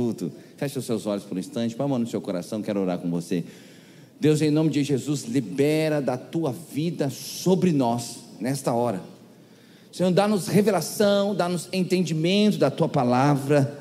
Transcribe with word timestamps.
culto. 0.00 0.32
Feche 0.56 0.78
os 0.78 0.86
seus 0.86 1.04
olhos 1.04 1.24
por 1.24 1.36
um 1.36 1.40
instante, 1.40 1.76
põe 1.76 1.84
a 1.84 1.88
mão 1.88 1.98
no 1.98 2.06
seu 2.06 2.22
coração, 2.22 2.62
quero 2.62 2.80
orar 2.80 2.98
com 2.98 3.10
você. 3.10 3.44
Deus, 4.18 4.40
em 4.40 4.50
nome 4.50 4.70
de 4.70 4.82
Jesus, 4.82 5.24
libera 5.24 6.00
da 6.00 6.16
tua 6.16 6.54
vida 6.72 7.10
sobre 7.10 7.70
nós 7.70 8.16
nesta 8.40 8.72
hora. 8.72 9.02
Senhor, 9.92 10.10
dá-nos 10.10 10.48
revelação, 10.48 11.34
dá-nos 11.34 11.68
entendimento 11.70 12.56
da 12.56 12.70
tua 12.70 12.88
palavra, 12.88 13.78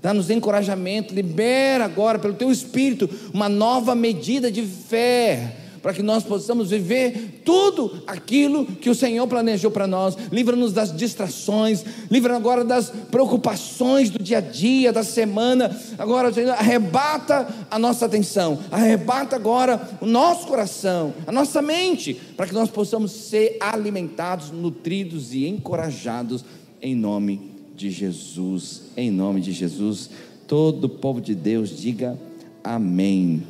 dá-nos 0.00 0.30
encorajamento, 0.30 1.14
libera 1.14 1.84
agora 1.84 2.18
pelo 2.18 2.34
teu 2.34 2.50
espírito 2.50 3.08
uma 3.32 3.48
nova 3.48 3.94
medida 3.94 4.50
de 4.50 4.62
fé 4.62 5.61
para 5.82 5.92
que 5.92 6.02
nós 6.02 6.22
possamos 6.22 6.70
viver 6.70 7.42
tudo 7.44 8.02
aquilo 8.06 8.64
que 8.64 8.88
o 8.88 8.94
Senhor 8.94 9.26
planejou 9.26 9.70
para 9.70 9.86
nós. 9.86 10.16
Livra-nos 10.30 10.72
das 10.72 10.96
distrações, 10.96 11.84
livra 12.10 12.36
agora 12.36 12.64
das 12.64 12.90
preocupações 13.10 14.08
do 14.08 14.22
dia 14.22 14.38
a 14.38 14.40
dia, 14.40 14.92
da 14.92 15.02
semana. 15.02 15.76
Agora, 15.98 16.32
Senhor, 16.32 16.52
arrebata 16.52 17.48
a 17.70 17.78
nossa 17.78 18.06
atenção, 18.06 18.60
arrebata 18.70 19.34
agora 19.34 19.90
o 20.00 20.06
nosso 20.06 20.46
coração, 20.46 21.12
a 21.26 21.32
nossa 21.32 21.60
mente, 21.60 22.14
para 22.36 22.46
que 22.46 22.54
nós 22.54 22.70
possamos 22.70 23.10
ser 23.10 23.56
alimentados, 23.60 24.50
nutridos 24.50 25.34
e 25.34 25.48
encorajados 25.48 26.44
em 26.80 26.94
nome 26.94 27.50
de 27.74 27.90
Jesus. 27.90 28.82
Em 28.96 29.10
nome 29.10 29.40
de 29.40 29.52
Jesus, 29.52 30.10
todo 30.46 30.84
o 30.84 30.88
povo 30.88 31.20
de 31.20 31.34
Deus 31.34 31.76
diga 31.76 32.18
amém. 32.62 33.42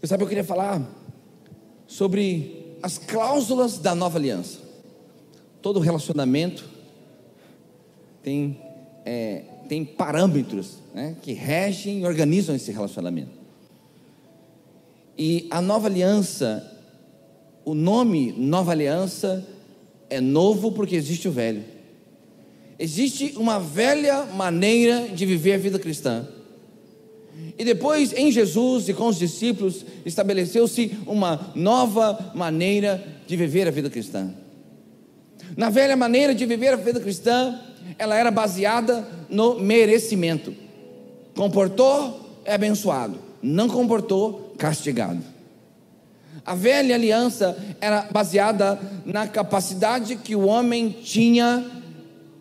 Você 0.00 0.06
sabe, 0.06 0.24
eu 0.24 0.28
queria 0.28 0.42
falar 0.42 0.82
sobre 1.86 2.74
as 2.82 2.96
cláusulas 2.96 3.76
da 3.76 3.94
nova 3.94 4.16
aliança. 4.16 4.58
Todo 5.60 5.78
relacionamento 5.78 6.64
tem, 8.22 8.58
é, 9.04 9.42
tem 9.68 9.84
parâmetros 9.84 10.78
né, 10.94 11.16
que 11.20 11.34
regem 11.34 12.00
e 12.00 12.06
organizam 12.06 12.56
esse 12.56 12.72
relacionamento. 12.72 13.38
E 15.18 15.46
a 15.50 15.60
nova 15.60 15.86
aliança, 15.86 16.80
o 17.62 17.74
nome 17.74 18.32
nova 18.32 18.72
aliança 18.72 19.46
é 20.08 20.18
novo 20.18 20.72
porque 20.72 20.96
existe 20.96 21.28
o 21.28 21.32
velho. 21.32 21.62
Existe 22.78 23.34
uma 23.36 23.60
velha 23.60 24.24
maneira 24.24 25.08
de 25.08 25.26
viver 25.26 25.52
a 25.52 25.58
vida 25.58 25.78
cristã 25.78 26.26
e 27.58 27.64
depois, 27.64 28.12
em 28.12 28.32
Jesus 28.32 28.88
e 28.88 28.94
com 28.94 29.08
os 29.08 29.18
discípulos, 29.18 29.84
estabeleceu-se 30.06 30.96
uma 31.06 31.52
nova 31.54 32.32
maneira 32.34 33.04
de 33.26 33.36
viver 33.36 33.68
a 33.68 33.70
vida 33.70 33.90
cristã. 33.90 34.32
Na 35.56 35.68
velha 35.68 35.96
maneira 35.96 36.34
de 36.34 36.46
viver 36.46 36.72
a 36.72 36.76
vida 36.76 37.00
cristã, 37.00 37.60
ela 37.98 38.16
era 38.16 38.30
baseada 38.30 39.06
no 39.28 39.58
merecimento. 39.58 40.54
Comportou, 41.36 42.40
é 42.44 42.54
abençoado. 42.54 43.18
Não 43.42 43.68
comportou, 43.68 44.54
castigado. 44.56 45.22
A 46.44 46.54
velha 46.54 46.94
aliança 46.94 47.56
era 47.80 48.08
baseada 48.10 48.80
na 49.04 49.26
capacidade 49.26 50.16
que 50.16 50.34
o 50.34 50.46
homem 50.46 50.96
tinha 51.02 51.64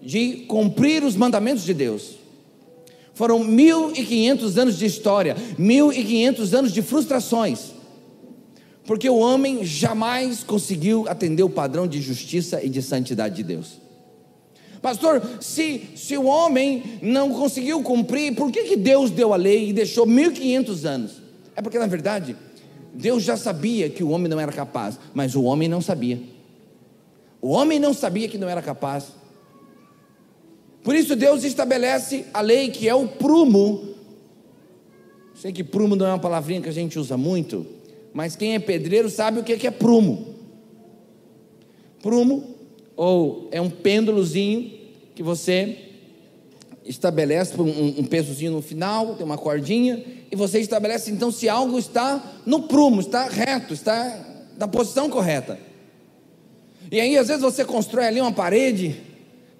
de 0.01 0.45
cumprir 0.47 1.03
os 1.03 1.15
mandamentos 1.15 1.63
de 1.63 1.73
Deus. 1.73 2.18
Foram 3.19 3.45
1.500 3.45 4.57
anos 4.57 4.77
de 4.77 4.85
história, 4.85 5.35
1.500 5.59 6.57
anos 6.57 6.71
de 6.71 6.81
frustrações, 6.81 7.73
porque 8.85 9.09
o 9.09 9.17
homem 9.17 9.65
jamais 9.65 10.41
conseguiu 10.41 11.05
atender 11.05 11.43
o 11.43 11.49
padrão 11.49 11.85
de 11.85 12.01
justiça 12.01 12.63
e 12.63 12.69
de 12.69 12.81
santidade 12.81 13.35
de 13.35 13.43
Deus. 13.43 13.73
Pastor, 14.81 15.21
se, 15.41 15.89
se 15.97 16.15
o 16.15 16.27
homem 16.27 16.81
não 17.01 17.33
conseguiu 17.33 17.83
cumprir, 17.83 18.35
por 18.35 18.53
que, 18.53 18.63
que 18.63 18.77
Deus 18.77 19.11
deu 19.11 19.33
a 19.33 19.35
lei 19.35 19.67
e 19.67 19.73
deixou 19.73 20.07
1.500 20.07 20.85
anos? 20.85 21.11
É 21.57 21.61
porque, 21.61 21.77
na 21.77 21.87
verdade, 21.87 22.37
Deus 22.93 23.21
já 23.21 23.35
sabia 23.35 23.89
que 23.89 24.01
o 24.01 24.11
homem 24.11 24.29
não 24.29 24.39
era 24.39 24.53
capaz, 24.53 24.97
mas 25.13 25.35
o 25.35 25.43
homem 25.43 25.67
não 25.67 25.81
sabia. 25.81 26.21
O 27.41 27.49
homem 27.49 27.79
não 27.79 27.93
sabia 27.93 28.29
que 28.29 28.37
não 28.37 28.47
era 28.47 28.61
capaz. 28.61 29.18
Por 30.83 30.95
isso 30.95 31.15
Deus 31.15 31.43
estabelece 31.43 32.25
a 32.33 32.41
lei 32.41 32.69
que 32.69 32.87
é 32.87 32.95
o 32.95 33.07
prumo. 33.07 33.95
Sei 35.35 35.51
que 35.51 35.63
prumo 35.63 35.95
não 35.95 36.05
é 36.05 36.09
uma 36.09 36.19
palavrinha 36.19 36.61
que 36.61 36.69
a 36.69 36.73
gente 36.73 36.99
usa 36.99 37.15
muito, 37.15 37.65
mas 38.13 38.35
quem 38.35 38.55
é 38.55 38.59
pedreiro 38.59 39.09
sabe 39.09 39.39
o 39.39 39.43
que 39.43 39.65
é 39.65 39.71
prumo. 39.71 40.35
Prumo, 42.01 42.55
ou 42.95 43.47
é 43.51 43.61
um 43.61 43.69
pêndulozinho 43.69 44.71
que 45.15 45.23
você 45.23 45.77
estabelece 46.85 47.59
um, 47.59 47.99
um 47.99 48.03
pesozinho 48.03 48.53
no 48.53 48.61
final, 48.61 49.15
tem 49.15 49.25
uma 49.25 49.37
cordinha, 49.37 50.03
e 50.31 50.35
você 50.35 50.59
estabelece 50.59 51.11
então 51.11 51.31
se 51.31 51.47
algo 51.47 51.77
está 51.77 52.41
no 52.45 52.63
prumo, 52.63 53.01
está 53.01 53.27
reto, 53.27 53.73
está 53.73 54.47
na 54.57 54.67
posição 54.67 55.09
correta. 55.09 55.59
E 56.91 56.99
aí, 56.99 57.17
às 57.17 57.27
vezes, 57.27 57.43
você 57.43 57.63
constrói 57.63 58.05
ali 58.05 58.19
uma 58.19 58.31
parede, 58.31 58.99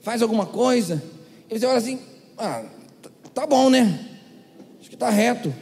faz 0.01 0.21
alguma 0.21 0.45
coisa, 0.45 1.01
e 1.49 1.57
você 1.57 1.65
olha 1.65 1.77
assim, 1.77 1.99
ah, 2.37 2.63
tá, 3.01 3.09
tá 3.33 3.47
bom, 3.47 3.69
né? 3.69 4.07
Acho 4.79 4.89
que 4.89 4.95
está 4.95 5.09
reto. 5.09 5.53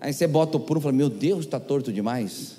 Aí 0.00 0.12
você 0.12 0.26
bota 0.26 0.56
o 0.56 0.60
prumo 0.60 0.80
e 0.80 0.82
fala, 0.82 0.94
meu 0.94 1.08
Deus, 1.08 1.44
está 1.44 1.58
torto 1.58 1.92
demais. 1.92 2.56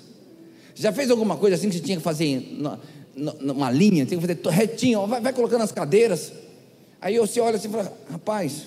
Você 0.74 0.82
já 0.82 0.92
fez 0.92 1.10
alguma 1.10 1.36
coisa 1.36 1.56
assim 1.56 1.68
que 1.68 1.76
você 1.76 1.82
tinha 1.82 1.96
que 1.96 2.02
fazer 2.02 2.58
numa 3.14 3.70
linha, 3.70 4.04
tem 4.04 4.18
que 4.18 4.26
fazer 4.26 4.38
retinho, 4.50 5.06
vai, 5.06 5.20
vai 5.20 5.32
colocando 5.32 5.62
as 5.62 5.72
cadeiras. 5.72 6.32
Aí 7.00 7.18
você 7.18 7.40
olha 7.40 7.56
assim 7.56 7.68
e 7.68 7.70
fala, 7.70 7.96
rapaz, 8.10 8.64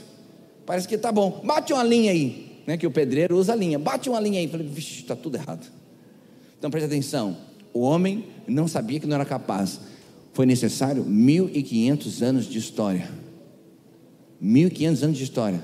parece 0.65 0.87
que 0.87 0.95
está 0.95 1.11
bom. 1.11 1.41
Bate 1.43 1.73
uma 1.73 1.83
linha 1.83 2.11
aí, 2.11 2.61
né? 2.65 2.77
Que 2.77 2.87
o 2.87 2.91
pedreiro 2.91 3.37
usa 3.37 3.53
a 3.53 3.55
linha. 3.55 3.77
Bate 3.77 4.09
uma 4.09 4.19
linha 4.19 4.39
aí. 4.39 4.47
Falei, 4.47 4.65
vixe, 4.65 5.01
está 5.01 5.15
tudo 5.15 5.35
errado. 5.35 5.67
Então 6.57 6.71
preste 6.71 6.85
atenção. 6.85 7.37
O 7.73 7.81
homem 7.81 8.25
não 8.47 8.67
sabia 8.67 8.99
que 8.99 9.05
não 9.05 9.15
era 9.15 9.25
capaz 9.25 9.79
foi 10.39 10.45
necessário 10.45 11.03
1500 11.03 12.23
anos 12.23 12.45
de 12.45 12.57
história. 12.57 13.11
1500 14.39 15.03
anos 15.03 15.17
de 15.17 15.23
história. 15.25 15.61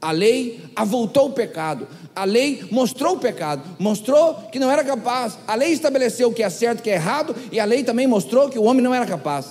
A 0.00 0.10
lei 0.10 0.58
avultou 0.74 1.26
o 1.28 1.32
pecado. 1.34 1.86
A 2.16 2.24
lei 2.24 2.64
mostrou 2.70 3.16
o 3.16 3.18
pecado, 3.18 3.62
mostrou 3.78 4.36
que 4.50 4.58
não 4.58 4.70
era 4.70 4.82
capaz. 4.82 5.36
A 5.46 5.54
lei 5.54 5.72
estabeleceu 5.72 6.30
o 6.30 6.32
que 6.32 6.42
é 6.42 6.48
certo 6.48 6.78
e 6.78 6.80
o 6.80 6.84
que 6.84 6.88
é 6.88 6.94
errado, 6.94 7.36
e 7.52 7.60
a 7.60 7.66
lei 7.66 7.84
também 7.84 8.06
mostrou 8.06 8.48
que 8.48 8.58
o 8.58 8.62
homem 8.62 8.82
não 8.82 8.94
era 8.94 9.04
capaz. 9.04 9.48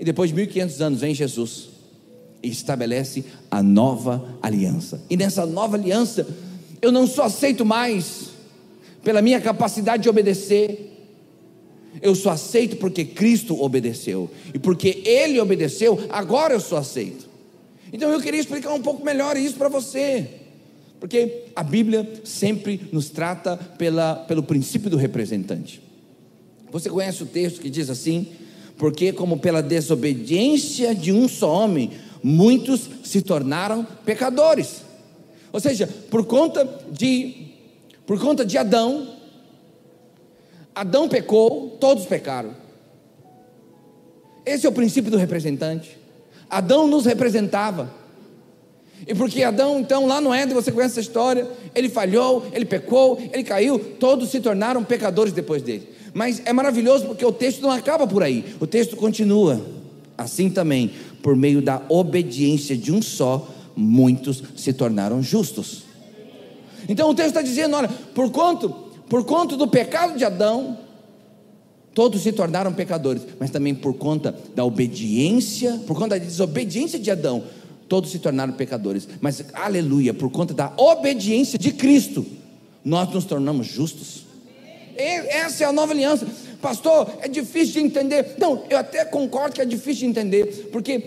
E 0.00 0.04
depois 0.04 0.30
de 0.30 0.34
1500 0.34 0.80
anos 0.80 1.00
vem 1.00 1.14
Jesus 1.14 1.68
e 2.42 2.48
estabelece 2.48 3.24
a 3.48 3.62
nova 3.62 4.36
aliança. 4.42 5.00
E 5.08 5.16
nessa 5.16 5.46
nova 5.46 5.76
aliança, 5.76 6.26
eu 6.82 6.90
não 6.90 7.06
só 7.06 7.22
aceito 7.26 7.64
mais 7.64 8.30
pela 9.04 9.22
minha 9.22 9.40
capacidade 9.40 10.02
de 10.02 10.08
obedecer, 10.08 10.93
eu 12.02 12.14
sou 12.14 12.30
aceito 12.30 12.76
porque 12.76 13.04
Cristo 13.04 13.60
obedeceu. 13.60 14.30
E 14.52 14.58
porque 14.58 15.02
Ele 15.04 15.40
obedeceu, 15.40 15.98
agora 16.10 16.54
eu 16.54 16.60
sou 16.60 16.78
aceito. 16.78 17.28
Então 17.92 18.10
eu 18.10 18.20
queria 18.20 18.40
explicar 18.40 18.72
um 18.72 18.82
pouco 18.82 19.04
melhor 19.04 19.36
isso 19.36 19.56
para 19.56 19.68
você. 19.68 20.28
Porque 20.98 21.44
a 21.54 21.62
Bíblia 21.62 22.08
sempre 22.24 22.88
nos 22.90 23.10
trata 23.10 23.56
pela, 23.56 24.16
pelo 24.16 24.42
princípio 24.42 24.90
do 24.90 24.96
representante. 24.96 25.80
Você 26.72 26.90
conhece 26.90 27.22
o 27.22 27.26
texto 27.26 27.60
que 27.60 27.70
diz 27.70 27.88
assim: 27.90 28.26
Porque, 28.76 29.12
como 29.12 29.38
pela 29.38 29.62
desobediência 29.62 30.94
de 30.94 31.12
um 31.12 31.28
só 31.28 31.64
homem, 31.64 31.90
muitos 32.22 32.88
se 33.04 33.22
tornaram 33.22 33.86
pecadores. 34.04 34.82
Ou 35.52 35.60
seja, 35.60 35.86
por 36.10 36.24
conta 36.24 36.68
de, 36.90 37.48
por 38.04 38.18
conta 38.18 38.44
de 38.44 38.58
Adão, 38.58 39.13
Adão 40.74 41.08
pecou, 41.08 41.76
todos 41.80 42.04
pecaram. 42.04 42.50
Esse 44.44 44.66
é 44.66 44.68
o 44.68 44.72
princípio 44.72 45.10
do 45.10 45.16
representante. 45.16 45.96
Adão 46.50 46.86
nos 46.86 47.06
representava. 47.06 47.90
E 49.06 49.14
porque 49.14 49.42
Adão, 49.42 49.80
então, 49.80 50.06
lá 50.06 50.20
no 50.20 50.32
Éden, 50.32 50.54
você 50.54 50.72
conhece 50.72 50.92
essa 50.92 51.00
história, 51.00 51.46
ele 51.74 51.88
falhou, 51.88 52.46
ele 52.52 52.64
pecou, 52.64 53.18
ele 53.32 53.44
caiu, 53.44 53.78
todos 53.78 54.30
se 54.30 54.40
tornaram 54.40 54.82
pecadores 54.82 55.32
depois 55.32 55.62
dele. 55.62 55.88
Mas 56.12 56.42
é 56.44 56.52
maravilhoso 56.52 57.06
porque 57.06 57.24
o 57.24 57.32
texto 57.32 57.60
não 57.60 57.70
acaba 57.70 58.06
por 58.06 58.22
aí, 58.22 58.44
o 58.60 58.66
texto 58.66 58.96
continua. 58.96 59.60
Assim 60.16 60.48
também, 60.48 60.92
por 61.22 61.34
meio 61.34 61.60
da 61.60 61.82
obediência 61.88 62.76
de 62.76 62.92
um 62.92 63.02
só, 63.02 63.48
muitos 63.74 64.42
se 64.56 64.72
tornaram 64.72 65.22
justos. 65.22 65.82
Então 66.88 67.10
o 67.10 67.14
texto 67.14 67.28
está 67.28 67.42
dizendo: 67.42 67.76
olha, 67.76 67.88
por 68.14 68.30
quanto 68.30 68.68
por 69.08 69.24
conta 69.24 69.56
do 69.56 69.68
pecado 69.68 70.16
de 70.16 70.24
Adão, 70.24 70.78
todos 71.94 72.22
se 72.22 72.32
tornaram 72.32 72.72
pecadores, 72.72 73.22
mas 73.38 73.50
também 73.50 73.74
por 73.74 73.94
conta 73.94 74.34
da 74.54 74.64
obediência, 74.64 75.80
por 75.86 75.96
conta 75.96 76.18
da 76.18 76.24
desobediência 76.24 76.98
de 76.98 77.10
Adão, 77.10 77.44
todos 77.88 78.10
se 78.10 78.18
tornaram 78.18 78.52
pecadores. 78.54 79.08
Mas, 79.20 79.44
aleluia, 79.52 80.12
por 80.12 80.30
conta 80.30 80.52
da 80.52 80.72
obediência 80.76 81.58
de 81.58 81.72
Cristo, 81.72 82.26
nós 82.84 83.08
nos 83.10 83.24
tornamos 83.24 83.66
justos. 83.66 84.24
Essa 84.96 85.64
é 85.64 85.66
a 85.66 85.72
nova 85.72 85.92
aliança. 85.92 86.26
pastor, 86.60 87.10
é 87.20 87.28
difícil 87.28 87.74
de 87.74 87.80
entender. 87.80 88.36
Não, 88.38 88.64
eu 88.70 88.78
até 88.78 89.04
concordo 89.04 89.54
que 89.54 89.60
é 89.60 89.64
difícil 89.64 90.00
de 90.00 90.06
entender, 90.06 90.68
porque 90.72 90.98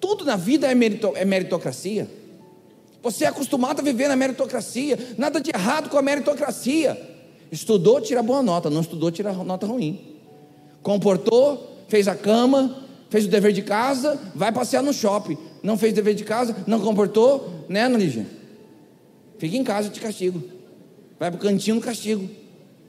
tudo 0.00 0.24
na 0.24 0.36
vida 0.36 0.66
é, 0.66 0.74
merito, 0.74 1.12
é 1.14 1.24
meritocracia. 1.24 2.08
Você 3.02 3.24
é 3.24 3.28
acostumado 3.28 3.80
a 3.80 3.82
viver 3.82 4.08
na 4.08 4.16
meritocracia, 4.16 4.98
nada 5.16 5.40
de 5.40 5.50
errado 5.50 5.88
com 5.88 5.96
a 5.96 6.02
meritocracia. 6.02 7.19
Estudou, 7.50 8.00
tira 8.00 8.22
boa 8.22 8.42
nota, 8.42 8.70
não 8.70 8.80
estudou, 8.80 9.10
tira 9.10 9.32
nota 9.32 9.66
ruim. 9.66 10.00
Comportou, 10.82 11.84
fez 11.88 12.06
a 12.06 12.14
cama, 12.14 12.84
fez 13.08 13.24
o 13.26 13.28
dever 13.28 13.52
de 13.52 13.62
casa, 13.62 14.18
vai 14.34 14.52
passear 14.52 14.82
no 14.82 14.92
shopping. 14.92 15.36
Não 15.62 15.76
fez 15.76 15.92
o 15.92 15.96
dever 15.96 16.14
de 16.14 16.24
casa, 16.24 16.56
não 16.66 16.80
comportou, 16.80 17.66
né, 17.68 17.82
Ana? 17.82 17.98
Fica 19.38 19.56
em 19.56 19.64
casa, 19.64 19.88
te 19.90 20.00
castigo. 20.00 20.42
Vai 21.18 21.30
para 21.30 21.38
o 21.38 21.40
cantinho 21.40 21.76
no 21.76 21.82
castigo. 21.82 22.28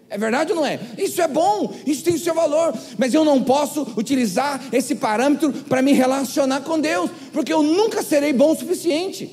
É 0.10 0.18
verdade 0.18 0.52
ou 0.52 0.58
não 0.58 0.66
é? 0.66 0.78
Isso 0.98 1.22
é 1.22 1.28
bom, 1.28 1.74
isso 1.88 2.04
tem 2.04 2.14
o 2.14 2.20
seu 2.20 2.34
valor, 2.34 2.74
mas 2.98 3.14
eu 3.14 3.24
não 3.24 3.42
posso 3.42 3.88
utilizar 3.96 4.62
esse 4.74 4.96
parâmetro 4.96 5.54
para 5.54 5.82
me 5.82 5.94
relacionar 5.94 6.62
com 6.62 6.78
Deus, 6.78 7.10
porque 7.32 7.54
eu 7.54 7.64
nunca 7.64 8.04
serei 8.04 8.34
bom 8.34 8.52
o 8.52 8.56
suficiente. 8.56 9.30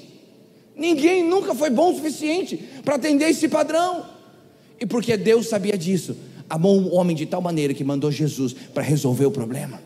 Ninguém 0.76 1.25
nunca 1.25 1.52
foi 1.52 1.69
bom 1.69 1.90
o 1.90 1.96
suficiente 1.96 2.56
para 2.84 2.94
atender 2.94 3.28
esse 3.28 3.48
padrão. 3.48 4.06
E 4.80 4.86
porque 4.86 5.16
Deus 5.16 5.48
sabia 5.48 5.76
disso, 5.76 6.16
amou 6.48 6.78
o 6.78 6.94
homem 6.94 7.16
de 7.16 7.26
tal 7.26 7.40
maneira 7.40 7.75
que 7.75 7.84
mandou 7.84 8.10
Jesus 8.10 8.54
para 8.72 8.82
resolver 8.82 9.26
o 9.26 9.30
problema. 9.30 9.80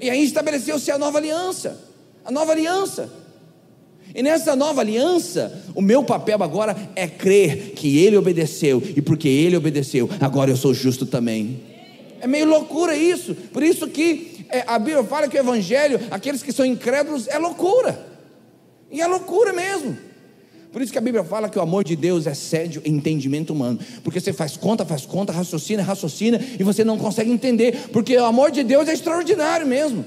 E 0.00 0.08
aí 0.10 0.24
estabeleceu-se 0.24 0.90
a 0.90 0.98
nova 0.98 1.18
aliança. 1.18 1.78
A 2.24 2.30
nova 2.30 2.52
aliança. 2.52 3.10
E 4.14 4.22
nessa 4.22 4.56
nova 4.56 4.80
aliança, 4.80 5.64
o 5.74 5.80
meu 5.80 6.02
papel 6.02 6.42
agora 6.42 6.76
é 6.96 7.06
crer 7.06 7.72
que 7.72 7.98
ele 7.98 8.16
obedeceu, 8.16 8.82
e 8.96 9.00
porque 9.00 9.28
ele 9.28 9.56
obedeceu, 9.56 10.10
agora 10.20 10.50
eu 10.50 10.56
sou 10.56 10.74
justo 10.74 11.06
também. 11.06 11.60
É 12.20 12.26
meio 12.26 12.46
loucura 12.46 12.96
isso, 12.96 13.34
por 13.34 13.62
isso 13.62 13.86
que 13.86 14.44
é, 14.50 14.64
a 14.66 14.78
Bíblia 14.78 15.04
fala 15.04 15.28
que 15.28 15.36
o 15.36 15.40
Evangelho, 15.40 16.00
aqueles 16.10 16.42
que 16.42 16.52
são 16.52 16.66
incrédulos, 16.66 17.28
é 17.28 17.38
loucura, 17.38 18.04
e 18.90 19.00
é 19.00 19.06
loucura 19.06 19.52
mesmo. 19.52 19.96
Por 20.72 20.80
isso 20.80 20.92
que 20.92 20.98
a 20.98 21.00
Bíblia 21.00 21.24
fala 21.24 21.48
que 21.48 21.58
o 21.58 21.62
amor 21.62 21.82
de 21.82 21.96
Deus 21.96 22.26
excede 22.26 22.78
o 22.78 22.82
entendimento 22.84 23.52
humano. 23.52 23.78
Porque 24.04 24.20
você 24.20 24.32
faz 24.32 24.56
conta, 24.56 24.84
faz 24.84 25.04
conta, 25.04 25.32
raciocina, 25.32 25.82
raciocina, 25.82 26.40
e 26.58 26.62
você 26.62 26.84
não 26.84 26.96
consegue 26.96 27.30
entender. 27.30 27.88
Porque 27.92 28.16
o 28.16 28.24
amor 28.24 28.52
de 28.52 28.62
Deus 28.62 28.88
é 28.88 28.92
extraordinário 28.92 29.66
mesmo. 29.66 30.04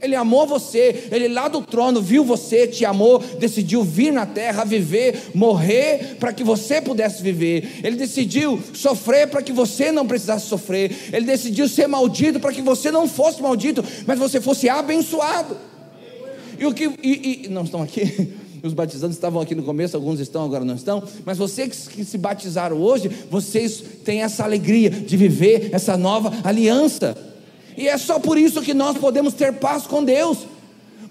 Ele 0.00 0.16
amou 0.16 0.46
você, 0.46 1.08
ele 1.10 1.28
lá 1.28 1.46
do 1.46 1.60
trono 1.60 2.00
viu 2.00 2.24
você, 2.24 2.66
te 2.66 2.86
amou, 2.86 3.18
decidiu 3.18 3.84
vir 3.84 4.10
na 4.10 4.24
terra, 4.24 4.64
viver, 4.64 5.30
morrer 5.34 6.16
para 6.18 6.32
que 6.32 6.42
você 6.42 6.80
pudesse 6.80 7.22
viver. 7.22 7.80
Ele 7.84 7.96
decidiu 7.96 8.58
sofrer 8.72 9.28
para 9.28 9.42
que 9.42 9.52
você 9.52 9.92
não 9.92 10.06
precisasse 10.06 10.46
sofrer. 10.46 11.10
Ele 11.12 11.26
decidiu 11.26 11.68
ser 11.68 11.86
maldito 11.86 12.40
para 12.40 12.52
que 12.52 12.62
você 12.62 12.90
não 12.90 13.06
fosse 13.06 13.42
maldito, 13.42 13.84
mas 14.06 14.18
você 14.18 14.40
fosse 14.40 14.70
abençoado. 14.70 15.58
E 16.58 16.64
o 16.64 16.72
que 16.72 16.90
e, 17.02 17.44
e 17.44 17.48
não 17.48 17.64
estão 17.64 17.82
aqui? 17.82 18.32
Os 18.62 18.74
batizantes 18.74 19.16
estavam 19.16 19.40
aqui 19.40 19.54
no 19.54 19.62
começo, 19.62 19.96
alguns 19.96 20.20
estão, 20.20 20.44
agora 20.44 20.64
não 20.64 20.74
estão. 20.74 21.02
Mas 21.24 21.38
vocês 21.38 21.88
que 21.88 22.04
se 22.04 22.18
batizaram 22.18 22.76
hoje, 22.76 23.08
vocês 23.30 23.82
têm 24.04 24.22
essa 24.22 24.44
alegria 24.44 24.90
de 24.90 25.16
viver 25.16 25.70
essa 25.72 25.96
nova 25.96 26.32
aliança. 26.44 27.16
E 27.76 27.88
é 27.88 27.96
só 27.96 28.18
por 28.18 28.36
isso 28.36 28.60
que 28.62 28.74
nós 28.74 28.98
podemos 28.98 29.34
ter 29.34 29.54
paz 29.54 29.86
com 29.86 30.04
Deus. 30.04 30.46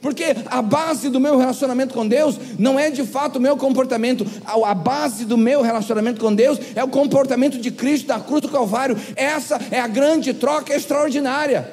Porque 0.02 0.36
a 0.46 0.62
base 0.62 1.10
do 1.10 1.20
meu 1.20 1.38
relacionamento 1.38 1.94
com 1.94 2.08
Deus 2.08 2.40
não 2.58 2.80
é 2.80 2.90
de 2.90 3.04
fato 3.04 3.36
o 3.36 3.42
meu 3.42 3.58
comportamento, 3.58 4.26
a 4.46 4.74
base 4.74 5.26
do 5.26 5.38
meu 5.38 5.62
relacionamento 5.62 6.22
com 6.22 6.34
Deus 6.34 6.58
é 6.74 6.84
o 6.84 6.88
comportamento 6.88 7.58
de 7.58 7.70
Cristo 7.70 8.08
na 8.08 8.20
cruz 8.20 8.42
do 8.42 8.50
Calvário. 8.50 8.98
Essa 9.16 9.60
é 9.72 9.80
a 9.80 9.88
grande 9.88 10.34
troca 10.34 10.74
extraordinária. 10.74 11.70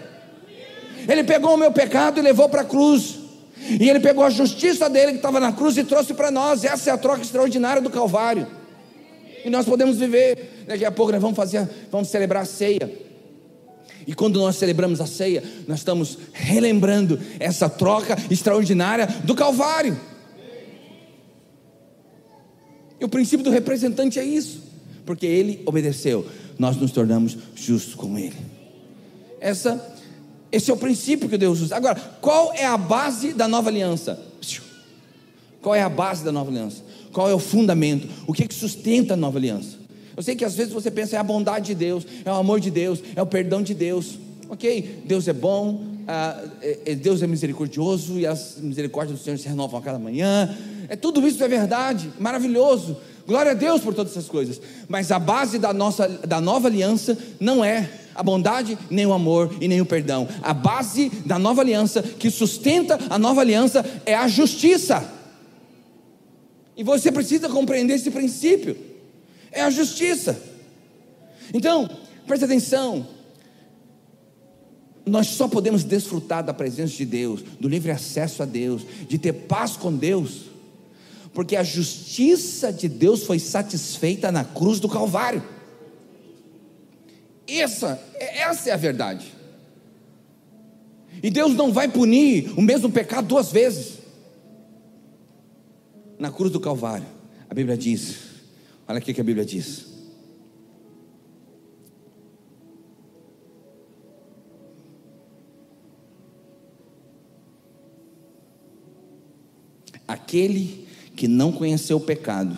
Ele 1.08 1.22
pegou 1.22 1.54
o 1.54 1.56
meu 1.56 1.70
pecado 1.70 2.18
e 2.18 2.22
levou 2.22 2.48
para 2.48 2.62
a 2.62 2.64
cruz. 2.64 3.15
E 3.80 3.88
ele 3.88 4.00
pegou 4.00 4.24
a 4.24 4.30
justiça 4.30 4.88
dele 4.88 5.12
que 5.12 5.18
estava 5.18 5.40
na 5.40 5.52
cruz 5.52 5.76
e 5.76 5.84
trouxe 5.84 6.14
para 6.14 6.30
nós. 6.30 6.64
Essa 6.64 6.90
é 6.90 6.92
a 6.92 6.98
troca 6.98 7.22
extraordinária 7.22 7.82
do 7.82 7.90
Calvário. 7.90 8.46
E 9.44 9.50
nós 9.50 9.66
podemos 9.66 9.96
viver. 9.96 10.64
Daqui 10.66 10.84
a 10.84 10.90
pouco 10.90 11.12
nós 11.12 11.20
vamos 11.20 11.36
fazer, 11.36 11.68
vamos 11.90 12.08
celebrar 12.08 12.42
a 12.42 12.46
ceia. 12.46 12.90
E 14.06 14.14
quando 14.14 14.38
nós 14.38 14.56
celebramos 14.56 15.00
a 15.00 15.06
ceia, 15.06 15.42
nós 15.66 15.78
estamos 15.78 16.18
relembrando 16.32 17.18
essa 17.40 17.68
troca 17.68 18.16
extraordinária 18.30 19.06
do 19.24 19.34
Calvário. 19.34 19.98
E 23.00 23.04
o 23.04 23.08
princípio 23.08 23.44
do 23.44 23.50
representante 23.50 24.18
é 24.18 24.24
isso, 24.24 24.62
porque 25.04 25.26
ele 25.26 25.62
obedeceu, 25.66 26.26
nós 26.58 26.76
nos 26.76 26.92
tornamos 26.92 27.36
justos 27.54 27.94
com 27.94 28.16
ele. 28.16 28.36
Essa, 29.40 29.74
esse 30.50 30.70
é 30.70 30.74
o 30.74 30.76
princípio 30.76 31.28
que 31.28 31.36
Deus 31.36 31.60
usa. 31.60 31.76
Agora, 31.76 31.94
qual 32.20 32.52
é 32.54 32.64
a 32.64 32.76
base 32.76 33.32
da 33.32 33.48
nova 33.48 33.68
aliança? 33.68 34.18
Qual 35.60 35.74
é 35.74 35.82
a 35.82 35.88
base 35.88 36.24
da 36.24 36.30
nova 36.30 36.50
aliança? 36.50 36.82
Qual 37.12 37.28
é 37.28 37.34
o 37.34 37.38
fundamento? 37.38 38.08
O 38.26 38.32
que, 38.32 38.44
é 38.44 38.46
que 38.46 38.54
sustenta 38.54 39.14
a 39.14 39.16
nova 39.16 39.38
aliança? 39.38 39.78
Eu 40.16 40.22
sei 40.22 40.36
que 40.36 40.44
às 40.44 40.54
vezes 40.54 40.72
você 40.72 40.90
pensa 40.90 41.16
é 41.16 41.18
a 41.18 41.24
bondade 41.24 41.66
de 41.66 41.74
Deus, 41.74 42.06
é 42.24 42.30
o 42.30 42.34
amor 42.34 42.60
de 42.60 42.70
Deus, 42.70 43.02
é 43.14 43.20
o 43.20 43.26
perdão 43.26 43.62
de 43.62 43.74
Deus. 43.74 44.18
Ok, 44.48 45.02
Deus 45.04 45.26
é 45.26 45.32
bom, 45.32 45.72
uh, 45.72 46.50
é, 46.62 46.94
Deus 46.94 47.20
é 47.20 47.26
misericordioso 47.26 48.18
e 48.18 48.26
as 48.26 48.58
misericórdias 48.58 49.18
do 49.18 49.24
Senhor 49.24 49.36
se 49.38 49.48
renovam 49.48 49.78
a 49.80 49.82
cada 49.82 49.98
manhã. 49.98 50.56
É 50.88 50.94
tudo 50.94 51.26
isso 51.26 51.42
é 51.42 51.48
verdade, 51.48 52.12
maravilhoso. 52.18 52.96
Glória 53.26 53.50
a 53.50 53.54
Deus 53.54 53.80
por 53.80 53.92
todas 53.92 54.12
essas 54.12 54.28
coisas. 54.28 54.60
Mas 54.88 55.10
a 55.10 55.18
base 55.18 55.58
da 55.58 55.72
nossa 55.72 56.06
da 56.06 56.40
nova 56.40 56.68
aliança 56.68 57.18
não 57.40 57.64
é 57.64 57.90
a 58.16 58.22
bondade, 58.22 58.78
nem 58.90 59.06
o 59.06 59.12
amor 59.12 59.54
e 59.60 59.68
nem 59.68 59.80
o 59.80 59.86
perdão. 59.86 60.28
A 60.42 60.54
base 60.54 61.10
da 61.24 61.38
nova 61.38 61.60
aliança 61.60 62.02
que 62.02 62.30
sustenta 62.30 62.98
a 63.10 63.18
nova 63.18 63.40
aliança 63.40 63.84
é 64.04 64.14
a 64.14 64.26
justiça. 64.26 65.12
E 66.76 66.82
você 66.82 67.10
precisa 67.10 67.48
compreender 67.48 67.94
esse 67.94 68.10
princípio 68.10 68.86
é 69.56 69.62
a 69.62 69.70
justiça. 69.70 70.38
Então, 71.52 71.88
preste 72.26 72.44
atenção. 72.44 73.06
Nós 75.06 75.28
só 75.28 75.48
podemos 75.48 75.82
desfrutar 75.82 76.44
da 76.44 76.52
presença 76.52 76.94
de 76.94 77.06
Deus, 77.06 77.42
do 77.58 77.68
livre 77.68 77.90
acesso 77.90 78.42
a 78.42 78.46
Deus, 78.46 78.82
de 79.08 79.18
ter 79.18 79.32
paz 79.32 79.76
com 79.76 79.94
Deus, 79.94 80.46
porque 81.32 81.56
a 81.56 81.62
justiça 81.62 82.72
de 82.72 82.88
Deus 82.88 83.22
foi 83.22 83.38
satisfeita 83.38 84.30
na 84.30 84.44
cruz 84.44 84.78
do 84.78 84.88
Calvário. 84.88 85.42
Essa, 87.48 88.00
essa 88.18 88.70
é 88.70 88.72
a 88.72 88.76
verdade. 88.76 89.32
E 91.22 91.30
Deus 91.30 91.54
não 91.54 91.72
vai 91.72 91.88
punir 91.88 92.52
o 92.58 92.62
mesmo 92.62 92.90
pecado 92.90 93.26
duas 93.26 93.50
vezes. 93.50 93.98
Na 96.18 96.30
cruz 96.30 96.52
do 96.52 96.60
Calvário, 96.60 97.06
a 97.48 97.54
Bíblia 97.54 97.76
diz 97.76 98.26
Olha 98.88 98.98
aqui 98.98 99.12
que 99.12 99.20
a 99.20 99.24
Bíblia 99.24 99.44
diz. 99.44 99.86
Aquele 110.06 110.86
que 111.16 111.26
não 111.26 111.50
conheceu 111.50 111.96
o 111.96 112.00
pecado, 112.00 112.56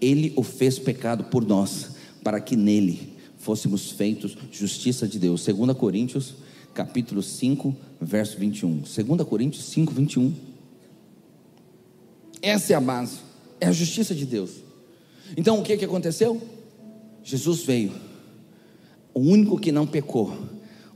ele 0.00 0.32
o 0.36 0.42
fez 0.42 0.78
pecado 0.78 1.24
por 1.24 1.44
nós, 1.44 1.96
para 2.24 2.40
que 2.40 2.56
nele 2.56 3.17
fôssemos 3.48 3.92
feitos 3.92 4.36
justiça 4.52 5.08
de 5.08 5.18
Deus. 5.18 5.46
2 5.46 5.74
Coríntios, 5.74 6.34
capítulo 6.74 7.22
5, 7.22 7.74
verso 7.98 8.36
21. 8.36 8.80
2 8.80 9.22
Coríntios 9.26 9.64
5, 9.70 9.90
21. 9.90 10.34
Essa 12.42 12.74
é 12.74 12.76
a 12.76 12.80
base, 12.80 13.20
é 13.58 13.66
a 13.66 13.72
justiça 13.72 14.14
de 14.14 14.26
Deus. 14.26 14.50
Então 15.34 15.58
o 15.58 15.62
que, 15.62 15.78
que 15.78 15.84
aconteceu? 15.86 16.38
Jesus 17.24 17.62
veio, 17.62 17.90
o 19.14 19.20
único 19.20 19.58
que 19.58 19.72
não 19.72 19.86
pecou, 19.86 20.36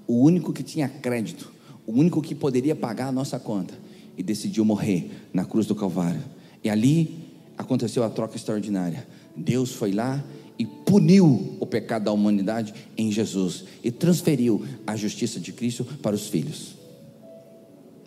o 0.06 0.20
único 0.20 0.52
que 0.52 0.62
tinha 0.62 0.90
crédito, 0.90 1.50
o 1.86 1.92
único 1.92 2.20
que 2.20 2.34
poderia 2.34 2.76
pagar 2.76 3.08
a 3.08 3.12
nossa 3.12 3.38
conta, 3.38 3.72
e 4.14 4.22
decidiu 4.22 4.62
morrer 4.62 5.10
na 5.32 5.46
cruz 5.46 5.64
do 5.64 5.74
Calvário. 5.74 6.22
E 6.62 6.68
ali 6.68 7.18
aconteceu 7.56 8.04
a 8.04 8.10
troca 8.10 8.36
extraordinária. 8.36 9.08
Deus 9.34 9.72
foi 9.72 9.90
lá 9.90 10.22
e 10.58 10.66
puniu 10.66 11.56
o 11.58 11.66
pecado 11.66 12.04
da 12.04 12.12
humanidade 12.12 12.74
em 12.96 13.10
Jesus 13.10 13.64
e 13.82 13.90
transferiu 13.90 14.64
a 14.86 14.96
justiça 14.96 15.40
de 15.40 15.52
Cristo 15.52 15.84
para 15.84 16.14
os 16.14 16.28
filhos. 16.28 16.74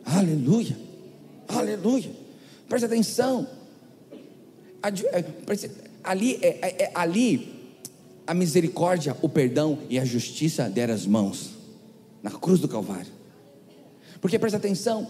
Aleluia, 0.06 0.78
aleluia. 1.48 2.12
Preste 2.70 2.86
atenção. 2.86 3.48
É, 4.84 5.26
ali, 6.04 6.40
é, 6.42 6.84
é, 6.84 6.92
ali 6.94 7.56
a 8.28 8.34
misericórdia, 8.34 9.16
o 9.22 9.30
perdão 9.30 9.80
e 9.90 10.00
a 10.00 10.06
justiça 10.06 10.70
deram 10.70 10.94
as 10.94 11.06
mãos 11.06 11.52
na 12.22 12.32
cruz 12.32 12.60
do 12.60 12.68
Calvário. 12.68 13.12
Porque 14.22 14.40
presta 14.40 14.58
atenção, 14.58 15.08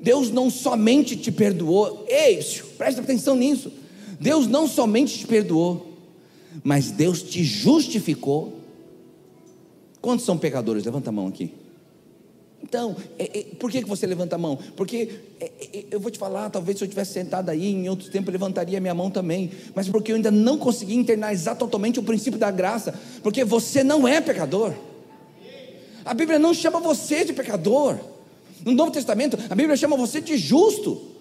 Deus 0.00 0.30
não 0.30 0.50
somente 0.50 1.16
te 1.16 1.32
perdoou, 1.32 2.04
ei, 2.08 2.38
presta 2.76 3.00
atenção 3.00 3.36
nisso. 3.36 3.72
Deus 4.20 4.46
não 4.46 4.66
somente 4.66 5.18
te 5.18 5.26
perdoou, 5.26 5.87
mas 6.62 6.90
Deus 6.90 7.22
te 7.22 7.42
justificou 7.44 8.58
Quantos 10.00 10.24
são 10.24 10.38
pecadores? 10.38 10.84
Levanta 10.84 11.10
a 11.10 11.12
mão 11.12 11.26
aqui. 11.26 11.52
Então, 12.62 12.96
é, 13.18 13.38
é, 13.38 13.42
por 13.54 13.70
que, 13.70 13.82
que 13.82 13.88
você 13.88 14.06
levanta 14.06 14.34
a 14.34 14.38
mão? 14.38 14.58
Porque 14.76 15.20
é, 15.40 15.44
é, 15.60 15.84
eu 15.90 16.00
vou 16.00 16.10
te 16.10 16.18
falar, 16.18 16.50
talvez 16.50 16.76
se 16.76 16.84
eu 16.84 16.88
tivesse 16.88 17.12
sentado 17.12 17.50
aí 17.50 17.72
em 17.72 17.88
outro 17.88 18.10
tempo, 18.10 18.28
eu 18.28 18.32
levantaria 18.32 18.80
minha 18.80 18.94
mão 18.94 19.10
também. 19.10 19.50
Mas 19.74 19.88
porque 19.88 20.12
eu 20.12 20.16
ainda 20.16 20.30
não 20.30 20.58
consegui 20.58 20.94
internalizar 20.94 21.56
totalmente 21.56 21.98
o 21.98 22.02
princípio 22.02 22.38
da 22.38 22.50
graça. 22.50 22.98
Porque 23.22 23.44
você 23.44 23.84
não 23.84 24.06
é 24.06 24.20
pecador. 24.20 24.72
A 26.04 26.14
Bíblia 26.14 26.38
não 26.38 26.54
chama 26.54 26.80
você 26.80 27.24
de 27.24 27.32
pecador. 27.32 27.98
No 28.64 28.72
Novo 28.72 28.90
Testamento, 28.90 29.38
a 29.48 29.54
Bíblia 29.54 29.76
chama 29.76 29.96
você 29.96 30.20
de 30.20 30.36
justo. 30.36 31.17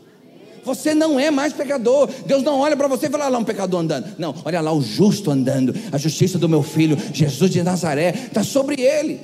Você 0.68 0.94
não 0.94 1.18
é 1.18 1.32
mais 1.32 1.54
pecador. 1.54 2.10
Deus 2.26 2.44
não 2.44 2.60
olha 2.60 2.76
para 2.76 2.90
você 2.90 3.08
e 3.08 3.10
fala 3.10 3.30
lá 3.30 3.38
um 3.38 3.44
pecador 3.46 3.80
andando. 3.80 4.16
Não, 4.18 4.36
olha 4.44 4.60
lá 4.60 4.74
o 4.74 4.82
justo 4.82 5.32
andando. 5.32 5.74
A 5.94 5.98
justiça 5.98 6.38
do 6.38 6.50
meu 6.50 6.62
filho, 6.62 6.98
Jesus 7.14 7.50
de 7.50 7.64
Nazaré, 7.64 8.10
está 8.10 8.44
sobre 8.44 8.82
ele. 8.82 9.22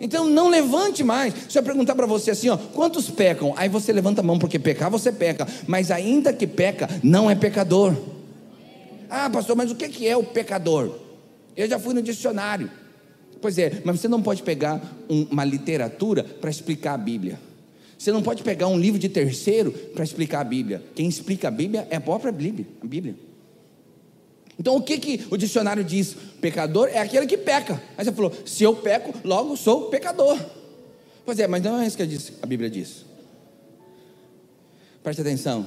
Então 0.00 0.30
não 0.30 0.48
levante 0.48 1.02
mais. 1.02 1.34
Se 1.48 1.58
eu 1.58 1.62
perguntar 1.64 1.96
para 1.96 2.06
você 2.06 2.30
assim, 2.30 2.50
ó, 2.50 2.56
quantos 2.56 3.10
pecam? 3.10 3.52
Aí 3.56 3.68
você 3.68 3.92
levanta 3.92 4.20
a 4.20 4.24
mão, 4.24 4.38
porque 4.38 4.60
pecar 4.60 4.88
você 4.88 5.10
peca, 5.10 5.44
mas 5.66 5.90
ainda 5.90 6.32
que 6.32 6.46
peca, 6.46 6.88
não 7.02 7.28
é 7.28 7.34
pecador. 7.34 7.92
Ah, 9.10 9.28
pastor, 9.28 9.56
mas 9.56 9.72
o 9.72 9.74
que 9.74 10.06
é 10.06 10.16
o 10.16 10.22
pecador? 10.22 10.92
Eu 11.56 11.68
já 11.68 11.80
fui 11.80 11.94
no 11.94 12.02
dicionário. 12.02 12.70
Pois 13.40 13.58
é, 13.58 13.82
mas 13.84 14.00
você 14.00 14.06
não 14.06 14.22
pode 14.22 14.44
pegar 14.44 14.80
uma 15.08 15.44
literatura 15.44 16.22
para 16.22 16.48
explicar 16.48 16.94
a 16.94 16.98
Bíblia. 16.98 17.40
Você 17.98 18.12
não 18.12 18.22
pode 18.22 18.42
pegar 18.42 18.68
um 18.68 18.78
livro 18.78 18.98
de 18.98 19.08
terceiro 19.08 19.72
para 19.72 20.04
explicar 20.04 20.40
a 20.40 20.44
Bíblia. 20.44 20.82
Quem 20.94 21.08
explica 21.08 21.48
a 21.48 21.50
Bíblia 21.50 21.86
é 21.90 21.96
a 21.96 22.00
própria 22.00 22.30
Bíblia. 22.30 22.66
A 22.82 22.86
Bíblia. 22.86 23.16
Então 24.58 24.76
o 24.76 24.82
que, 24.82 24.98
que 24.98 25.26
o 25.30 25.36
dicionário 25.36 25.84
diz? 25.84 26.16
Pecador 26.40 26.88
é 26.92 26.98
aquele 26.98 27.26
que 27.26 27.36
peca. 27.36 27.80
Aí 27.96 28.04
você 28.04 28.12
falou: 28.12 28.32
se 28.44 28.62
eu 28.62 28.74
peco, 28.74 29.14
logo 29.24 29.56
sou 29.56 29.88
pecador. 29.88 30.38
Pois 31.24 31.38
é, 31.38 31.46
mas 31.46 31.62
não 31.62 31.80
é 31.80 31.86
isso 31.86 31.96
que 31.96 32.02
a, 32.42 32.46
Bíblia 32.46 32.70
diz. 32.70 33.04
Preste 35.02 35.20
atenção: 35.20 35.66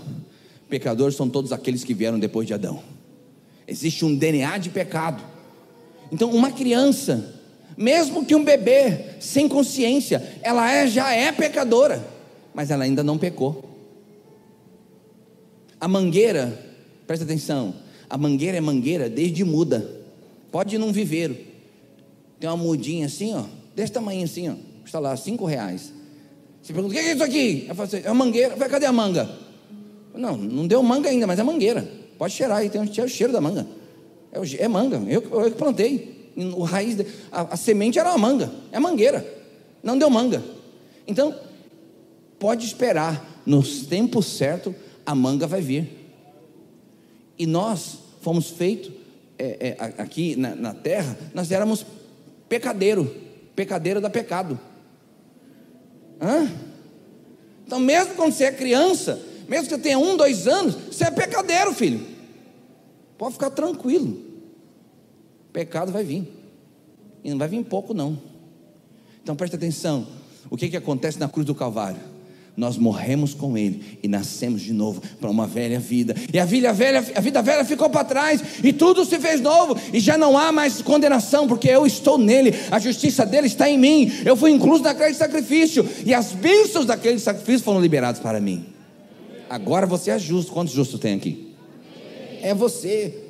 pecadores 0.69 1.15
são 1.15 1.29
todos 1.29 1.51
aqueles 1.51 1.83
que 1.83 1.93
vieram 1.93 2.19
depois 2.19 2.47
de 2.47 2.53
Adão. 2.53 2.81
Existe 3.67 4.05
um 4.05 4.15
DNA 4.15 4.57
de 4.57 4.69
pecado. 4.69 5.23
Então, 6.11 6.31
uma 6.31 6.51
criança, 6.51 7.35
mesmo 7.77 8.25
que 8.25 8.33
um 8.33 8.43
bebê 8.43 9.17
sem 9.19 9.47
consciência, 9.47 10.39
ela 10.41 10.71
é, 10.71 10.87
já 10.87 11.13
é 11.13 11.31
pecadora, 11.31 12.03
mas 12.59 12.69
ela 12.69 12.83
ainda 12.83 13.01
não 13.01 13.17
pecou. 13.17 13.63
A 15.79 15.87
mangueira, 15.87 16.61
presta 17.07 17.23
atenção, 17.23 17.73
a 18.09 18.17
mangueira 18.17 18.57
é 18.57 18.59
mangueira 18.59 19.09
desde 19.09 19.45
muda. 19.45 19.89
Pode 20.51 20.75
ir 20.75 20.77
num 20.77 20.91
viveiro. 20.91 21.37
Tem 22.37 22.49
uma 22.49 22.57
mudinha 22.57 23.05
assim, 23.05 23.33
ó, 23.33 23.45
desse 23.73 23.93
tamanho 23.93 24.25
assim, 24.25 24.49
ó. 24.49 24.55
Custa 24.81 24.99
lá 24.99 25.15
cinco 25.15 25.45
reais. 25.45 25.93
Você 26.61 26.73
pergunta, 26.73 26.93
o 26.93 26.99
que 26.99 27.01
é 27.01 27.13
isso 27.13 27.23
aqui? 27.23 27.65
Eu 27.69 27.75
falo 27.75 27.87
assim, 27.87 28.01
é 28.03 28.11
uma 28.11 28.25
mangueira. 28.25 28.53
Eu 28.55 28.57
falo, 28.57 28.71
cadê 28.71 28.87
a 28.87 28.91
manga? 28.91 29.29
Não, 30.13 30.35
não 30.35 30.67
deu 30.67 30.83
manga 30.83 31.07
ainda, 31.07 31.25
mas 31.25 31.39
é 31.39 31.43
mangueira. 31.43 31.89
Pode 32.17 32.33
cheirar 32.33 32.57
aí, 32.57 32.69
tem 32.69 32.81
o 32.81 33.07
cheiro 33.07 33.31
da 33.31 33.39
manga. 33.39 33.65
É, 34.33 34.63
é 34.65 34.67
manga, 34.67 34.97
eu, 35.07 35.23
eu 35.31 35.49
que 35.49 35.57
plantei. 35.57 36.29
O 36.57 36.63
raiz, 36.63 36.97
a, 37.31 37.53
a 37.53 37.55
semente 37.55 37.97
era 37.97 38.09
uma 38.09 38.17
manga, 38.17 38.51
é 38.69 38.81
mangueira. 38.81 39.25
Não 39.81 39.97
deu 39.97 40.09
manga. 40.09 40.43
Então, 41.07 41.33
pode 42.39 42.65
esperar, 42.65 43.41
nos 43.45 43.85
tempos 43.85 44.25
certos, 44.25 44.73
a 45.05 45.13
manga 45.13 45.45
vai 45.45 45.61
vir. 45.61 45.89
E 47.37 47.45
nós 47.45 47.99
fomos 48.21 48.49
feitos 48.49 48.91
é, 49.37 49.69
é, 49.69 50.01
aqui 50.01 50.35
na, 50.35 50.55
na, 50.55 50.73
terra, 50.73 51.17
nós 51.33 51.51
éramos 51.51 51.85
pecadeiro, 52.47 53.15
pecadeiro 53.55 54.01
da 54.01 54.09
pecado. 54.09 54.59
Hã? 56.21 56.51
Então, 57.65 57.79
mesmo 57.79 58.15
quando 58.15 58.33
você 58.33 58.45
é 58.45 58.51
criança, 58.51 59.21
mesmo 59.47 59.65
que 59.65 59.75
você 59.75 59.81
tenha 59.81 59.97
um, 59.97 60.17
dois 60.17 60.47
anos, 60.47 60.75
você 60.75 61.05
é 61.05 61.11
pecadeiro, 61.11 61.73
filho. 61.73 62.05
Pode 63.17 63.33
ficar 63.33 63.49
tranquilo. 63.49 64.17
Pecado 65.53 65.91
vai 65.91 66.03
vir. 66.03 66.27
E 67.23 67.29
não 67.29 67.37
vai 67.37 67.47
vir 67.47 67.63
pouco, 67.63 67.93
não. 67.93 68.19
Então 69.21 69.35
preste 69.35 69.55
atenção. 69.55 70.07
O 70.49 70.57
que, 70.57 70.69
que 70.69 70.77
acontece 70.77 71.19
na 71.19 71.27
cruz 71.27 71.45
do 71.45 71.53
Calvário? 71.53 72.18
Nós 72.59 72.77
morremos 72.77 73.33
com 73.33 73.57
Ele 73.57 73.97
e 74.03 74.07
nascemos 74.07 74.61
de 74.61 74.73
novo 74.73 75.01
para 75.19 75.29
uma 75.29 75.47
velha 75.47 75.79
vida. 75.79 76.13
E 76.31 76.37
a 76.37 76.43
vida 76.43 76.73
velha, 76.73 76.99
a 77.15 77.21
vida 77.21 77.41
velha 77.41 77.63
ficou 77.63 77.89
para 77.89 78.03
trás 78.03 78.43
e 78.61 78.73
tudo 78.73 79.05
se 79.05 79.17
fez 79.17 79.39
novo 79.39 79.77
e 79.93 79.99
já 79.99 80.17
não 80.17 80.37
há 80.37 80.51
mais 80.51 80.81
condenação 80.81 81.47
porque 81.47 81.69
eu 81.69 81.85
estou 81.85 82.17
nele. 82.17 82.53
A 82.69 82.77
justiça 82.77 83.25
dele 83.25 83.47
está 83.47 83.69
em 83.69 83.77
mim. 83.77 84.11
Eu 84.25 84.35
fui 84.35 84.51
incluso 84.51 84.83
naquele 84.83 85.13
sacrifício 85.13 85.87
e 86.05 86.13
as 86.13 86.33
bênçãos 86.33 86.85
daquele 86.85 87.17
sacrifício 87.17 87.63
foram 87.63 87.81
liberadas 87.81 88.19
para 88.19 88.41
mim. 88.41 88.65
Agora 89.49 89.87
você 89.87 90.11
é 90.11 90.19
justo. 90.19 90.51
Quantos 90.51 90.73
justos 90.73 90.99
tem 90.99 91.15
aqui? 91.15 91.55
É 92.41 92.53
você. 92.53 93.23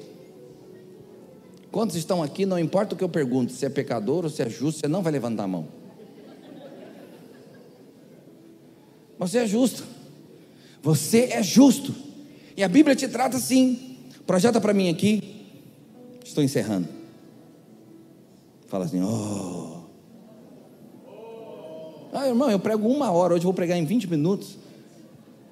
Quantos 1.71 1.95
estão 1.95 2.24
aqui? 2.24 2.48
Não 2.48 2.57
importa 2.57 2.95
o 2.95 2.98
que 2.98 3.03
eu 3.03 3.09
pergunto, 3.09 3.53
se 3.53 3.63
é 3.63 3.69
pecador 3.69 4.24
ou 4.24 4.29
se 4.29 4.41
é 4.41 4.50
justo, 4.50 4.81
você 4.81 4.88
não 4.88 5.03
vai 5.03 5.12
levantar 5.12 5.43
a 5.43 5.48
mão. 5.48 5.78
Você 9.19 9.39
é 9.39 9.45
justo. 9.45 9.83
Você 10.81 11.25
é 11.31 11.43
justo. 11.43 11.93
E 12.55 12.63
a 12.63 12.69
Bíblia 12.69 12.95
te 12.95 13.07
trata 13.07 13.35
assim. 13.35 13.97
Projeta 14.25 14.61
para 14.61 14.73
mim 14.73 14.89
aqui. 14.89 15.21
Estou 16.23 16.43
encerrando. 16.43 16.88
Fala 18.67 18.85
assim, 18.85 19.01
oh. 19.01 19.79
Ah, 22.13 22.27
irmão, 22.27 22.49
eu 22.49 22.59
prego 22.59 22.88
uma 22.88 23.11
hora, 23.11 23.33
hoje 23.33 23.41
eu 23.41 23.45
vou 23.45 23.53
pregar 23.53 23.77
em 23.77 23.85
20 23.85 24.09
minutos. 24.09 24.57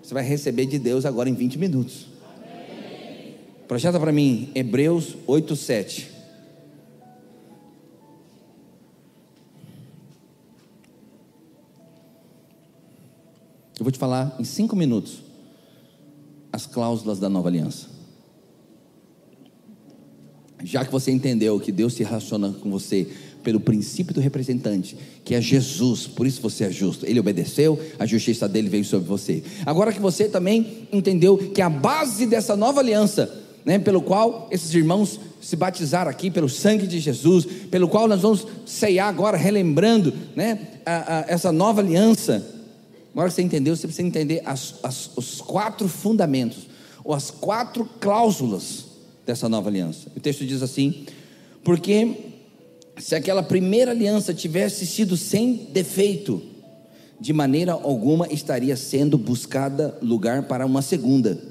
Você 0.02 0.14
vai 0.14 0.24
receber 0.24 0.66
de 0.66 0.80
Deus 0.80 1.06
agora 1.06 1.30
em 1.30 1.34
20 1.34 1.60
minutos. 1.60 2.08
Projeta 3.68 4.00
para 4.00 4.12
mim, 4.12 4.50
Hebreus 4.56 5.16
8, 5.28 5.56
7. 5.56 6.17
Vou 13.88 13.92
te 13.94 13.98
falar 13.98 14.36
em 14.38 14.44
cinco 14.44 14.76
minutos 14.76 15.24
as 16.52 16.66
cláusulas 16.66 17.20
da 17.20 17.30
nova 17.30 17.48
aliança. 17.48 17.88
Já 20.62 20.84
que 20.84 20.92
você 20.92 21.10
entendeu 21.10 21.58
que 21.58 21.72
Deus 21.72 21.94
se 21.94 22.04
relaciona 22.04 22.52
com 22.52 22.70
você 22.70 23.08
pelo 23.42 23.62
princípio 23.62 24.14
do 24.14 24.20
representante, 24.20 24.98
que 25.24 25.34
é 25.34 25.40
Jesus, 25.40 26.06
por 26.06 26.28
isso 26.28 26.42
você 26.42 26.66
é 26.66 26.70
justo. 26.70 27.06
Ele 27.06 27.18
obedeceu, 27.18 27.80
a 27.98 28.06
justiça 28.06 28.46
dele 28.50 28.68
veio 28.68 28.84
sobre 28.84 29.08
você. 29.08 29.42
Agora 29.66 29.94
que 29.94 30.02
você 30.02 30.28
também 30.28 30.90
entendeu 30.92 31.38
que 31.38 31.62
a 31.62 31.70
base 31.70 32.26
dessa 32.26 32.58
nova 32.58 32.82
aliança, 32.82 33.42
né, 33.64 33.80
pelo 33.80 34.02
qual 34.02 34.50
esses 34.52 34.74
irmãos 34.74 35.18
se 35.40 35.56
batizaram 35.56 36.12
aqui 36.12 36.30
pelo 36.30 36.50
sangue 36.50 36.88
de 36.88 37.00
Jesus, 37.00 37.46
pelo 37.72 37.88
qual 37.88 38.06
nós 38.06 38.22
vamos 38.22 38.46
ceiar 38.66 39.08
agora, 39.08 39.38
relembrando 39.38 40.14
né, 40.36 40.60
a, 40.86 41.20
a, 41.20 41.26
essa 41.30 41.54
nova 41.54 41.80
aliança 41.80 42.57
Agora 43.18 43.30
que 43.30 43.36
você 43.36 43.42
entendeu, 43.42 43.76
você 43.76 43.88
precisa 43.88 44.08
entender 44.08 44.44
as, 44.46 44.76
as, 44.84 45.10
os 45.16 45.42
quatro 45.42 45.88
fundamentos, 45.88 46.68
ou 47.04 47.16
as 47.16 47.32
quatro 47.32 47.84
cláusulas 48.00 48.86
dessa 49.26 49.50
nova 49.50 49.70
aliança. 49.70 50.12
O 50.16 50.20
texto 50.20 50.46
diz 50.46 50.62
assim: 50.62 51.04
porque 51.64 52.16
se 53.00 53.16
aquela 53.16 53.42
primeira 53.42 53.90
aliança 53.90 54.36
tivesse 54.36 54.86
sido 54.86 55.18
sem 55.18 55.68
defeito, 55.74 56.44
de 57.20 57.34
maneira 57.34 57.72
alguma 57.72 58.32
estaria 58.32 58.78
sendo 58.78 59.18
buscada 59.18 59.98
lugar 60.00 60.44
para 60.44 60.64
uma 60.64 60.84
segunda. 60.84 61.42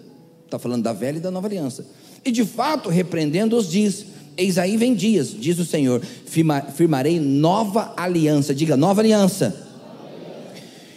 Está 0.45 0.61
falando 0.61 0.85
da 0.85 0.93
velha 0.93 1.17
e 1.17 1.21
da 1.21 1.33
nova 1.33 1.49
aliança. 1.49 1.85
E 2.25 2.31
de 2.31 2.45
fato, 2.45 2.89
repreendendo-os, 2.91 3.69
diz: 3.69 4.07
Eis 4.37 4.57
aí 4.57 4.77
vem 4.77 4.95
dias, 4.95 5.35
diz 5.37 5.59
o 5.59 5.65
Senhor, 5.65 6.01
firmarei 6.77 7.19
nova 7.19 7.93
aliança. 7.97 8.55
Diga, 8.55 8.77
nova 8.77 9.01
aliança 9.01 9.66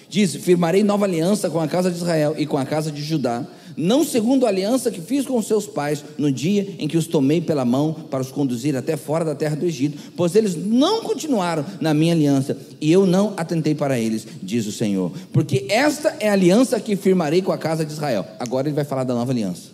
Diz: 0.10 0.36
Firmarei 0.36 0.84
nova 0.84 1.06
aliança 1.06 1.50
com 1.50 1.60
a 1.60 1.68
casa 1.68 1.92
de 1.92 1.98
Israel 1.98 2.34
e 2.38 2.46
com 2.46 2.58
a 2.58 2.66
casa 2.66 2.92
de 2.92 3.02
Judá, 3.04 3.46
não 3.78 4.04
segundo 4.04 4.46
a 4.46 4.50
aliança 4.50 4.90
que 4.90 5.00
fiz 5.00 5.26
com 5.26 5.40
seus 5.42 5.68
pais 5.68 6.04
no 6.18 6.32
dia 6.32 6.76
em 6.80 6.88
que 6.88 6.98
os 6.98 7.06
tomei 7.06 7.40
pela 7.40 7.64
mão 7.64 7.94
para 8.10 8.22
os 8.22 8.32
conduzir 8.32 8.76
até 8.76 8.98
fora 8.98 9.24
da 9.24 9.36
terra 9.36 9.56
do 9.56 9.66
Egito, 9.66 10.12
pois 10.18 10.36
eles 10.36 10.56
não 10.56 11.02
continuaram 11.02 11.64
na 11.80 11.94
minha 11.94 12.14
aliança 12.14 12.58
e 12.82 12.92
eu 12.92 13.06
não 13.06 13.36
atentei 13.38 13.76
para 13.76 14.00
eles, 14.00 14.28
diz 14.42 14.66
o 14.66 14.72
Senhor. 14.72 15.12
Porque 15.32 15.68
esta 15.70 16.18
é 16.20 16.28
a 16.28 16.34
aliança 16.34 16.80
que 16.80 16.96
firmarei 16.96 17.42
com 17.44 17.52
a 17.52 17.58
casa 17.58 17.86
de 17.86 17.94
Israel. 17.94 18.26
Agora 18.40 18.68
ele 18.68 18.76
vai 18.76 18.84
falar 18.84 19.04
da 19.04 19.14
nova 19.14 19.32
aliança. 19.32 19.70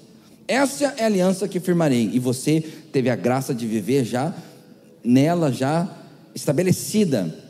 Essa 0.47 0.93
é 0.97 1.03
a 1.03 1.05
aliança 1.07 1.47
que 1.47 1.59
firmarei 1.59 2.11
e 2.13 2.19
você 2.19 2.63
teve 2.91 3.09
a 3.09 3.15
graça 3.15 3.55
de 3.55 3.65
viver 3.65 4.03
já 4.03 4.35
nela 5.03 5.51
já 5.51 5.89
estabelecida 6.35 7.44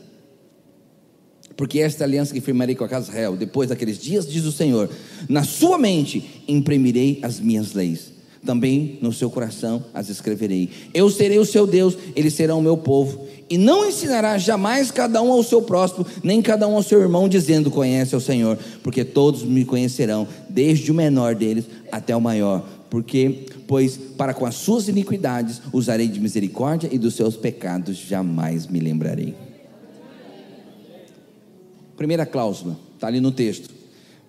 porque 1.56 1.80
esta 1.80 2.04
aliança 2.04 2.34
que 2.34 2.40
firmarei 2.40 2.74
com 2.74 2.84
a 2.84 2.88
casa 2.88 3.06
de 3.06 3.12
Israel, 3.12 3.34
depois 3.34 3.70
daqueles 3.70 3.98
dias, 3.98 4.30
diz 4.30 4.44
o 4.44 4.52
Senhor, 4.52 4.90
na 5.28 5.42
sua 5.42 5.78
mente 5.78 6.42
imprimirei 6.46 7.18
as 7.22 7.40
minhas 7.40 7.72
leis. 7.72 8.14
também 8.44 8.96
no 9.02 9.12
seu 9.12 9.28
coração 9.28 9.84
as 9.92 10.08
escreverei. 10.08 10.70
Eu 10.94 11.10
serei 11.10 11.36
o 11.36 11.44
seu 11.44 11.66
Deus, 11.66 11.98
eles 12.14 12.32
serão 12.32 12.60
o 12.60 12.62
meu 12.62 12.76
povo. 12.76 13.26
E 13.50 13.58
não 13.58 13.88
ensinará 13.88 14.38
jamais 14.38 14.92
cada 14.92 15.20
um 15.20 15.32
ao 15.32 15.42
seu 15.42 15.60
próximo, 15.60 16.06
nem 16.22 16.40
cada 16.40 16.68
um 16.68 16.76
ao 16.76 16.82
seu 16.82 17.00
irmão, 17.00 17.28
dizendo: 17.28 17.72
Conhece 17.72 18.14
o 18.14 18.20
Senhor, 18.20 18.56
porque 18.84 19.04
todos 19.04 19.42
me 19.42 19.64
conhecerão, 19.64 20.28
desde 20.48 20.92
o 20.92 20.94
menor 20.94 21.34
deles 21.34 21.64
até 21.90 22.14
o 22.14 22.20
maior. 22.20 22.64
Porque, 22.88 23.46
pois, 23.66 23.96
para 23.96 24.32
com 24.32 24.46
as 24.46 24.54
suas 24.54 24.86
iniquidades 24.86 25.60
usarei 25.72 26.06
de 26.06 26.20
misericórdia 26.20 26.88
e 26.92 26.98
dos 26.98 27.14
seus 27.14 27.36
pecados 27.36 27.96
jamais 27.96 28.68
me 28.68 28.78
lembrarei. 28.78 29.45
Primeira 31.96 32.26
cláusula, 32.26 32.78
está 32.94 33.06
ali 33.06 33.20
no 33.20 33.32
texto. 33.32 33.70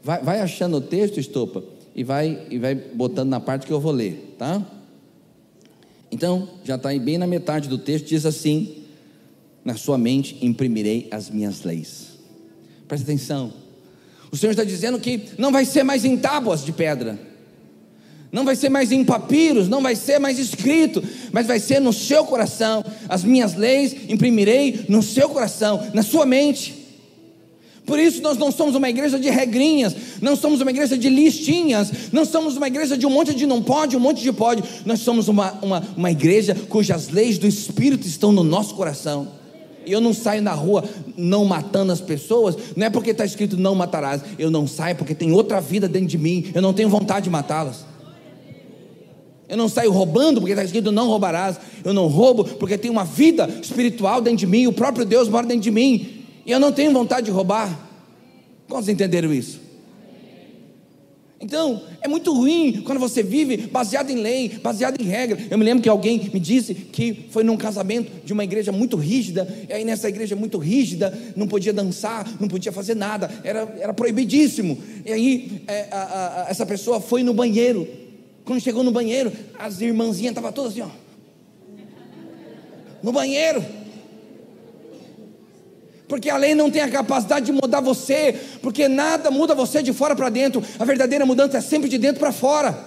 Vai, 0.04 0.22
vai 0.22 0.40
achando 0.40 0.78
o 0.78 0.82
texto, 0.82 1.20
estopa 1.20 1.64
e 1.96 2.04
vai, 2.04 2.46
e 2.50 2.60
vai 2.60 2.76
botando 2.76 3.30
na 3.30 3.40
parte 3.40 3.66
que 3.66 3.74
eu 3.74 3.80
vou 3.80 3.92
ler, 3.92 4.36
tá? 4.38 4.66
Então, 6.12 6.48
já 6.64 6.76
está 6.76 6.90
aí 6.90 7.00
bem 7.00 7.18
na 7.18 7.28
metade 7.28 7.68
do 7.68 7.78
texto, 7.78 8.06
diz 8.06 8.26
assim: 8.26 8.84
Na 9.66 9.76
sua 9.76 9.98
mente 9.98 10.38
imprimirei 10.42 11.08
as 11.12 11.30
minhas 11.30 11.64
leis. 11.64 12.18
Presta 12.88 13.04
atenção. 13.04 13.52
O 14.32 14.38
Senhor 14.38 14.52
está 14.52 14.64
dizendo 14.64 15.00
que 15.00 15.30
não 15.38 15.52
vai 15.52 15.66
ser 15.66 15.84
mais 15.84 16.06
em 16.06 16.16
tábuas 16.16 16.64
de 16.64 16.72
pedra, 16.72 17.20
não 18.32 18.46
vai 18.46 18.56
ser 18.56 18.70
mais 18.70 18.92
em 18.92 19.04
papiros, 19.04 19.68
não 19.68 19.82
vai 19.82 19.96
ser 19.96 20.20
mais 20.20 20.38
escrito, 20.38 21.04
mas 21.32 21.48
vai 21.48 21.60
ser 21.60 21.80
no 21.80 21.92
seu 21.92 22.26
coração. 22.26 22.84
As 23.10 23.24
minhas 23.24 23.56
leis 23.56 23.96
imprimirei 24.08 24.86
no 24.88 25.02
seu 25.02 25.30
coração, 25.30 25.90
na 25.94 26.04
sua 26.04 26.26
mente. 26.26 26.77
Por 27.88 27.98
isso 27.98 28.22
nós 28.22 28.38
não 28.38 28.52
somos 28.52 28.76
uma 28.76 28.90
igreja 28.90 29.18
de 29.18 29.30
regrinhas, 29.30 29.96
não 30.22 30.36
somos 30.36 30.60
uma 30.60 30.70
igreja 30.70 30.98
de 30.98 31.08
listinhas, 31.08 31.90
não 32.12 32.26
somos 32.26 32.58
uma 32.58 32.68
igreja 32.68 32.98
de 32.98 33.08
um 33.08 33.10
monte 33.10 33.34
de 33.34 33.48
não 33.48 33.64
pode, 33.64 33.96
um 33.96 34.00
monte 34.02 34.22
de 34.22 34.34
pode. 34.34 34.62
Nós 34.86 35.00
somos 35.00 35.30
uma, 35.30 35.54
uma, 35.62 35.82
uma 35.96 36.12
igreja 36.12 36.54
cujas 36.68 37.08
leis 37.08 37.38
do 37.38 37.48
Espírito 37.48 38.06
estão 38.06 38.34
no 38.34 38.44
nosso 38.44 38.76
coração. 38.76 39.30
E 39.86 39.92
eu 39.94 40.02
não 40.02 40.14
saio 40.14 40.42
na 40.42 40.52
rua 40.52 40.84
não 41.16 41.46
matando 41.46 41.94
as 41.94 42.02
pessoas, 42.02 42.58
não 42.76 42.86
é 42.86 42.90
porque 42.90 43.12
está 43.12 43.24
escrito 43.24 43.56
não 43.56 43.74
matarás. 43.74 44.22
Eu 44.38 44.52
não 44.52 44.68
saio 44.68 44.98
porque 44.98 45.16
tem 45.16 45.32
outra 45.32 45.62
vida 45.62 45.88
dentro 45.88 46.10
de 46.10 46.18
mim, 46.18 46.52
eu 46.54 46.62
não 46.62 46.74
tenho 46.74 46.90
vontade 46.90 47.24
de 47.24 47.30
matá-las. 47.30 47.86
Eu 49.48 49.56
não 49.56 49.70
saio 49.70 49.94
roubando 49.94 50.42
porque 50.42 50.52
está 50.52 50.64
escrito 50.66 50.92
não 50.92 51.08
roubarás. 51.08 51.58
Eu 51.86 51.94
não 51.94 52.08
roubo 52.08 52.44
porque 52.44 52.78
tem 52.78 52.92
uma 52.92 53.06
vida 53.06 53.48
espiritual 53.62 54.20
dentro 54.20 54.40
de 54.40 54.48
mim, 54.48 54.68
o 54.68 54.74
próprio 54.74 55.06
Deus 55.06 55.30
mora 55.30 55.48
dentro 55.48 55.64
de 55.64 55.72
mim. 55.72 56.17
E 56.48 56.52
eu 56.52 56.62
não 56.62 56.72
tenho 56.72 56.94
vontade 56.94 57.26
de 57.26 57.32
roubar. 57.32 57.78
Quantos 58.70 58.88
entenderam 58.88 59.34
isso? 59.34 59.60
Então, 61.42 61.84
é 62.02 62.08
muito 62.08 62.34
ruim 62.34 62.82
quando 62.86 63.00
você 63.00 63.22
vive 63.22 63.68
baseado 63.68 64.10
em 64.10 64.16
lei, 64.16 64.58
baseado 64.64 65.00
em 65.00 65.04
regra. 65.04 65.38
Eu 65.52 65.58
me 65.58 65.66
lembro 65.66 65.84
que 65.84 65.90
alguém 65.90 66.32
me 66.34 66.40
disse 66.40 66.74
que 66.74 67.28
foi 67.32 67.44
num 67.44 67.58
casamento 67.58 68.26
de 68.26 68.32
uma 68.32 68.46
igreja 68.46 68.72
muito 68.72 68.96
rígida, 68.96 69.48
e 69.70 69.74
aí 69.74 69.84
nessa 69.84 70.08
igreja 70.08 70.38
muito 70.38 70.58
rígida, 70.58 71.16
não 71.36 71.48
podia 71.48 71.74
dançar, 71.74 72.26
não 72.40 72.48
podia 72.48 72.72
fazer 72.72 72.96
nada, 72.96 73.30
era, 73.44 73.76
era 73.80 73.94
proibidíssimo. 73.94 74.82
E 75.06 75.12
aí 75.12 75.62
é, 75.68 75.88
a, 75.92 76.46
a, 76.48 76.50
essa 76.50 76.66
pessoa 76.66 77.02
foi 77.02 77.24
no 77.24 77.34
banheiro. 77.34 77.86
Quando 78.46 78.62
chegou 78.62 78.84
no 78.84 78.92
banheiro, 78.92 79.34
as 79.60 79.82
irmãzinhas 79.82 80.32
estavam 80.32 80.52
todas 80.54 80.72
assim, 80.72 80.82
ó. 80.82 80.90
No 83.04 83.12
banheiro 83.12 83.64
porque 86.08 86.30
a 86.30 86.38
lei 86.38 86.56
não 86.56 86.72
tem 86.72 86.82
a 86.82 86.90
capacidade 86.90 87.46
de 87.46 87.52
mudar 87.52 87.82
você, 87.82 88.40
porque 88.62 88.88
nada 88.88 89.30
muda 89.30 89.54
você 89.54 89.84
de 89.84 89.92
fora 89.92 90.16
para 90.16 90.30
dentro, 90.30 90.64
a 90.80 90.86
verdadeira 90.86 91.26
mudança 91.26 91.58
é 91.58 91.62
sempre 91.62 91.90
de 91.90 91.98
dentro 91.98 92.20
para 92.20 92.32
fora, 92.32 92.78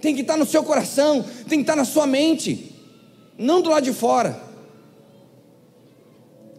tem 0.00 0.14
que 0.14 0.20
estar 0.20 0.36
no 0.36 0.46
seu 0.46 0.62
coração, 0.62 1.24
tem 1.48 1.58
que 1.58 1.62
estar 1.62 1.76
na 1.76 1.84
sua 1.84 2.06
mente, 2.06 2.72
não 3.36 3.60
do 3.60 3.70
lado 3.70 3.84
de 3.84 3.92
fora. 3.92 4.40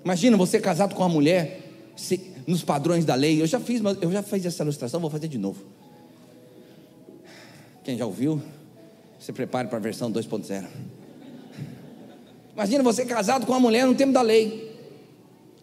Imagina 0.03 0.37
você 0.37 0.59
casado 0.59 0.93
com 0.93 1.03
uma 1.03 1.09
mulher, 1.09 1.61
se, 1.95 2.19
nos 2.45 2.63
padrões 2.63 3.05
da 3.05 3.15
lei, 3.15 3.41
eu 3.41 3.47
já 3.47 3.59
fiz, 3.59 3.81
eu 4.01 4.11
já 4.11 4.23
fiz 4.23 4.45
essa 4.45 4.63
ilustração, 4.63 4.99
vou 4.99 5.09
fazer 5.09 5.27
de 5.27 5.37
novo. 5.37 5.63
Quem 7.83 7.97
já 7.97 8.05
ouviu, 8.05 8.41
se 9.19 9.31
prepare 9.31 9.67
para 9.69 9.77
a 9.77 9.81
versão 9.81 10.11
2.0. 10.11 10.65
Imagina 12.53 12.83
você 12.83 13.05
casado 13.05 13.45
com 13.45 13.53
uma 13.53 13.59
mulher 13.59 13.85
no 13.85 13.95
tempo 13.95 14.11
da 14.11 14.21
lei. 14.21 14.66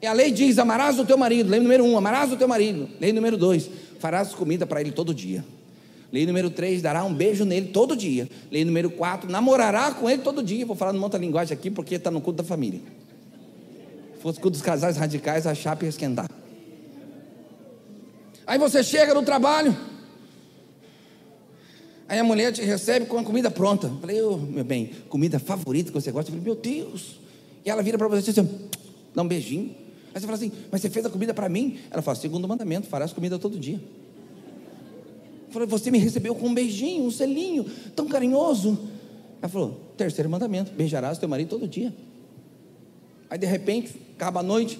E 0.04 0.06
a 0.06 0.12
lei 0.12 0.30
diz: 0.30 0.58
amarás 0.58 0.98
o 0.98 1.04
teu 1.06 1.16
marido. 1.16 1.48
Lei 1.48 1.60
número 1.60 1.82
um: 1.82 1.96
amarás 1.96 2.30
o 2.30 2.36
teu 2.36 2.46
marido. 2.46 2.90
Lei 3.00 3.10
número 3.10 3.38
dois: 3.38 3.70
farás 3.98 4.34
comida 4.34 4.66
para 4.66 4.82
ele 4.82 4.92
todo 4.92 5.14
dia. 5.14 5.42
Lei 6.12 6.26
número 6.26 6.50
três: 6.50 6.82
dará 6.82 7.02
um 7.04 7.14
beijo 7.14 7.46
nele 7.46 7.68
todo 7.68 7.96
dia. 7.96 8.28
Lei 8.52 8.66
número 8.66 8.90
quatro: 8.90 9.30
namorará 9.30 9.92
com 9.92 10.10
ele 10.10 10.20
todo 10.20 10.42
dia. 10.42 10.66
Vou 10.66 10.76
falar 10.76 10.92
numa 10.92 11.04
outra 11.04 11.18
linguagem 11.18 11.56
aqui 11.56 11.70
porque 11.70 11.94
está 11.94 12.10
no 12.10 12.20
culto 12.20 12.42
da 12.42 12.44
família. 12.44 12.82
Se 14.16 14.20
fosse 14.20 14.38
culto 14.38 14.58
dos 14.58 14.60
casais 14.60 14.98
radicais, 14.98 15.46
a 15.46 15.54
chapa 15.54 15.84
ia 15.84 15.88
esquentar. 15.88 16.28
Aí 18.46 18.58
você 18.58 18.84
chega 18.84 19.14
no 19.14 19.22
trabalho. 19.22 19.74
Aí 22.06 22.18
a 22.18 22.24
mulher 22.24 22.52
te 22.52 22.60
recebe 22.60 23.06
com 23.06 23.16
a 23.16 23.24
comida 23.24 23.50
pronta. 23.50 23.90
Falei, 24.02 24.20
oh, 24.20 24.36
meu 24.36 24.64
bem, 24.64 24.90
comida 25.08 25.38
favorita 25.38 25.90
que 25.90 25.98
você 25.98 26.12
gosta. 26.12 26.30
Eu 26.30 26.38
falei, 26.38 26.44
meu 26.44 26.54
Deus. 26.54 27.18
E 27.64 27.70
ela 27.70 27.82
vira 27.82 27.96
para 27.96 28.06
você 28.06 28.20
e 28.20 28.34
diz 28.34 28.38
assim, 28.38 28.68
dá 29.14 29.22
um 29.22 29.26
beijinho. 29.26 29.83
Aí 30.14 30.20
você 30.20 30.26
fala 30.26 30.36
assim, 30.36 30.52
mas 30.70 30.80
você 30.80 30.88
fez 30.88 31.04
a 31.04 31.10
comida 31.10 31.34
para 31.34 31.48
mim? 31.48 31.78
Ela 31.90 32.00
fala, 32.00 32.14
segundo 32.14 32.46
mandamento, 32.46 32.86
farás 32.86 33.12
comida 33.12 33.36
todo 33.36 33.58
dia. 33.58 33.80
Eu 35.48 35.52
falei, 35.52 35.66
você 35.66 35.90
me 35.90 35.98
recebeu 35.98 36.36
com 36.36 36.46
um 36.46 36.54
beijinho, 36.54 37.04
um 37.04 37.10
selinho, 37.10 37.64
tão 37.96 38.06
carinhoso. 38.06 38.78
Ela 39.42 39.48
falou, 39.48 39.80
terceiro 39.96 40.30
mandamento, 40.30 40.72
beijarás 40.72 41.18
teu 41.18 41.28
marido 41.28 41.48
todo 41.48 41.66
dia. 41.66 41.92
Aí 43.28 43.36
de 43.36 43.46
repente, 43.46 43.92
acaba 44.14 44.38
a 44.38 44.42
noite, 44.42 44.78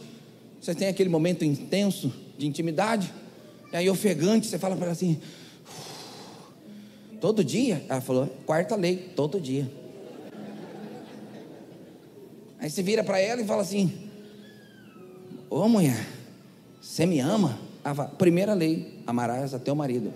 você 0.61 0.73
tem 0.73 0.87
aquele 0.87 1.09
momento 1.09 1.44
intenso 1.44 2.12
de 2.38 2.47
intimidade, 2.47 3.12
e 3.73 3.77
aí 3.77 3.90
ofegante, 3.90 4.47
você 4.47 4.59
fala 4.59 4.77
para 4.77 4.87
ela 4.87 4.92
assim, 4.92 5.18
todo 7.20 7.42
dia? 7.42 7.85
Ela 7.88 8.01
falou, 8.01 8.29
quarta 8.47 8.77
lei, 8.77 8.97
todo 9.16 9.40
dia. 9.40 9.68
Aí 12.61 12.70
você 12.70 12.85
vira 12.85 13.03
para 13.03 13.18
ela 13.18 13.42
e 13.42 13.44
fala 13.44 13.62
assim, 13.62 14.04
Ô 15.51 15.69
mulher, 15.69 16.07
você 16.81 17.07
me 17.07 17.21
ama? 17.21 17.59
Ah, 17.85 17.95
primeira 17.95 18.55
lei, 18.55 19.01
amarás 19.07 19.55
a 19.55 19.59
teu 19.59 19.75
marido. 19.75 20.13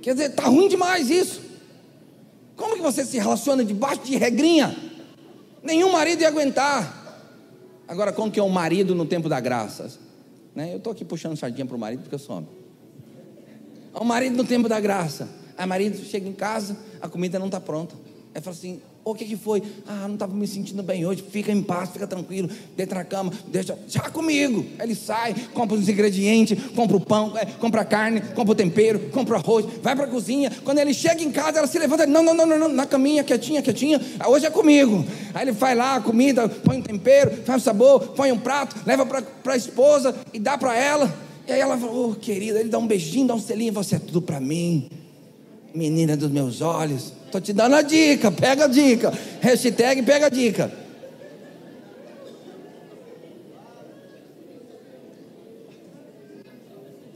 Quer 0.00 0.14
dizer, 0.14 0.30
está 0.30 0.44
ruim 0.44 0.68
demais 0.68 1.10
isso. 1.10 1.42
Como 2.56 2.76
que 2.76 2.82
você 2.82 3.04
se 3.04 3.18
relaciona 3.18 3.64
debaixo 3.64 4.02
de 4.02 4.16
regrinha? 4.16 4.76
Nenhum 5.62 5.92
marido 5.92 6.22
ia 6.22 6.28
aguentar. 6.28 7.00
Agora, 7.86 8.12
como 8.12 8.30
que 8.30 8.38
é 8.40 8.42
um 8.42 8.48
marido 8.48 8.94
no 8.94 9.04
tempo 9.04 9.28
da 9.28 9.40
graça? 9.40 9.98
Né? 10.54 10.72
Eu 10.72 10.78
estou 10.78 10.92
aqui 10.92 11.04
puxando 11.04 11.36
sardinha 11.36 11.66
para 11.66 11.76
o 11.76 11.78
marido 11.78 12.00
porque 12.00 12.14
eu 12.14 12.18
sou 12.18 12.36
homem. 12.36 12.48
O 13.94 14.04
marido 14.04 14.36
no 14.36 14.44
tempo 14.44 14.68
da 14.68 14.78
graça. 14.78 15.28
Aí 15.56 15.66
marido 15.66 15.98
chega 16.04 16.28
em 16.28 16.32
casa, 16.32 16.76
a 17.02 17.08
comida 17.08 17.38
não 17.38 17.46
está 17.46 17.60
pronta. 17.60 17.94
Aí 18.34 18.40
fala 18.40 18.56
assim: 18.56 18.80
o 19.02 19.14
que, 19.14 19.24
que 19.24 19.36
foi? 19.36 19.62
Ah, 19.86 20.06
não 20.06 20.14
estava 20.14 20.34
me 20.34 20.46
sentindo 20.46 20.82
bem 20.82 21.06
hoje. 21.06 21.24
Fica 21.30 21.50
em 21.50 21.62
paz, 21.62 21.90
fica 21.90 22.06
tranquilo. 22.06 22.50
Deita 22.76 22.94
na 22.94 23.04
cama, 23.04 23.32
deixa. 23.48 23.78
Já 23.88 24.02
comigo. 24.10 24.64
Aí 24.78 24.86
ele 24.86 24.94
sai, 24.94 25.34
compra 25.54 25.76
os 25.76 25.88
ingredientes, 25.88 26.58
compra 26.74 26.96
o 26.96 27.00
pão, 27.00 27.36
é, 27.36 27.46
compra 27.46 27.80
a 27.80 27.84
carne, 27.84 28.20
compra 28.20 28.52
o 28.52 28.54
tempero, 28.54 29.00
compra 29.10 29.36
o 29.36 29.38
arroz, 29.38 29.66
vai 29.82 29.96
para 29.96 30.04
a 30.04 30.08
cozinha. 30.08 30.52
Quando 30.64 30.78
ele 30.78 30.92
chega 30.92 31.22
em 31.22 31.32
casa, 31.32 31.58
ela 31.58 31.66
se 31.66 31.78
levanta. 31.78 32.06
Não, 32.06 32.22
não, 32.22 32.34
não, 32.34 32.46
não, 32.46 32.58
não, 32.58 32.68
na 32.68 32.84
caminha, 32.84 33.24
quietinha, 33.24 33.62
quietinha. 33.62 34.00
Hoje 34.28 34.46
é 34.46 34.50
comigo. 34.50 35.04
Aí 35.32 35.44
ele 35.44 35.52
vai 35.52 35.74
lá, 35.74 35.96
a 35.96 36.00
comida, 36.00 36.48
põe 36.48 36.76
um 36.76 36.82
tempero, 36.82 37.42
faz 37.44 37.62
o 37.62 37.64
sabor, 37.64 38.08
põe 38.08 38.30
um 38.32 38.38
prato, 38.38 38.76
leva 38.84 39.06
para 39.06 39.54
a 39.54 39.56
esposa 39.56 40.14
e 40.32 40.38
dá 40.38 40.58
para 40.58 40.76
ela. 40.76 41.12
E 41.48 41.52
aí 41.52 41.60
ela 41.60 41.76
fala, 41.76 41.92
oh 41.92 42.14
querida, 42.14 42.60
ele 42.60 42.68
dá 42.68 42.78
um 42.78 42.86
beijinho, 42.86 43.26
dá 43.26 43.34
um 43.34 43.40
selinho, 43.40 43.72
você 43.72 43.96
é 43.96 43.98
tudo 43.98 44.20
para 44.20 44.38
mim 44.38 44.88
menina 45.74 46.16
dos 46.16 46.30
meus 46.30 46.60
olhos. 46.60 47.12
Estou 47.26 47.40
te 47.40 47.52
dando 47.52 47.76
a 47.76 47.82
dica, 47.82 48.30
pega 48.30 48.64
a 48.64 48.68
dica. 48.68 49.12
Hashtag 49.40 50.02
pega 50.02 50.26
a 50.26 50.28
dica. 50.28 50.72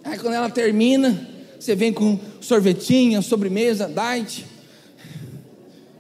Aí 0.05 0.19
quando 0.19 0.35
ela 0.35 0.51
termina, 0.51 1.29
você 1.59 1.75
vem 1.75 1.93
com 1.93 2.19
sorvetinha, 2.41 3.23
sobremesa, 3.23 3.89
diet, 3.89 4.45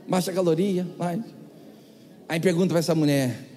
baixa 0.06 0.32
caloria, 0.32 0.86
light. 0.98 1.24
Aí 2.28 2.38
pergunta 2.38 2.68
para 2.68 2.78
essa 2.78 2.94
mulher: 2.94 3.48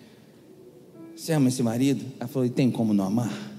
Você 1.16 1.34
ama 1.34 1.50
esse 1.50 1.62
marido? 1.62 2.06
Ela 2.20 2.28
falou: 2.28 2.50
tem 2.50 2.72
como 2.72 2.94
não 2.94 3.06
amar? 3.06 3.52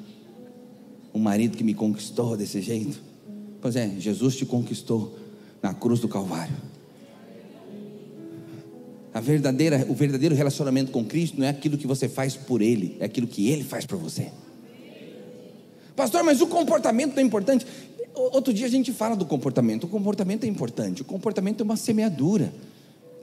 Um 1.14 1.20
marido 1.20 1.56
que 1.56 1.64
me 1.64 1.74
conquistou 1.74 2.36
desse 2.36 2.60
jeito? 2.60 3.00
Pois 3.60 3.76
é, 3.76 3.88
Jesus 3.98 4.36
te 4.36 4.46
conquistou 4.46 5.17
na 5.62 5.74
cruz 5.74 6.00
do 6.00 6.08
Calvário. 6.08 6.54
A 9.12 9.20
verdadeira, 9.20 9.86
o 9.88 9.94
verdadeiro 9.94 10.34
relacionamento 10.34 10.92
com 10.92 11.04
Cristo 11.04 11.38
não 11.38 11.46
é 11.46 11.50
aquilo 11.50 11.76
que 11.76 11.86
você 11.86 12.08
faz 12.08 12.36
por 12.36 12.62
Ele, 12.62 12.96
é 13.00 13.04
aquilo 13.04 13.26
que 13.26 13.50
Ele 13.50 13.64
faz 13.64 13.84
por 13.84 13.98
você. 13.98 14.28
Pastor, 15.96 16.22
mas 16.22 16.40
o 16.40 16.46
comportamento 16.46 17.14
não 17.14 17.22
é 17.22 17.26
importante. 17.26 17.66
Outro 18.14 18.52
dia 18.52 18.66
a 18.66 18.70
gente 18.70 18.92
fala 18.92 19.16
do 19.16 19.24
comportamento. 19.24 19.84
O 19.84 19.88
comportamento 19.88 20.44
é 20.44 20.46
importante. 20.46 21.02
O 21.02 21.04
comportamento 21.04 21.60
é 21.60 21.64
uma 21.64 21.76
semeadura. 21.76 22.52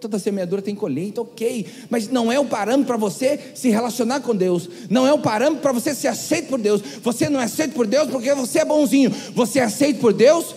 Toda 0.02 0.20
semeadura 0.20 0.62
tem 0.62 0.76
colheita, 0.76 1.22
ok. 1.22 1.66
Mas 1.90 2.10
não 2.10 2.30
é 2.30 2.38
o 2.38 2.46
parâmetro 2.46 2.88
para 2.88 2.98
você 2.98 3.40
se 3.56 3.70
relacionar 3.70 4.20
com 4.20 4.36
Deus. 4.36 4.70
Não 4.90 5.08
é 5.08 5.14
o 5.14 5.20
parâmetro 5.20 5.62
para 5.62 5.72
você 5.72 5.96
ser 5.96 6.10
aceito 6.10 6.50
por 6.50 6.60
Deus. 6.60 6.82
Você 7.02 7.30
não 7.30 7.40
é 7.40 7.46
aceito 7.46 7.74
por 7.74 7.88
Deus 7.88 8.10
porque 8.10 8.34
você 8.34 8.60
é 8.60 8.66
bonzinho. 8.66 9.10
Você 9.34 9.60
é 9.60 9.64
aceito 9.64 10.02
por 10.02 10.12
Deus 10.12 10.54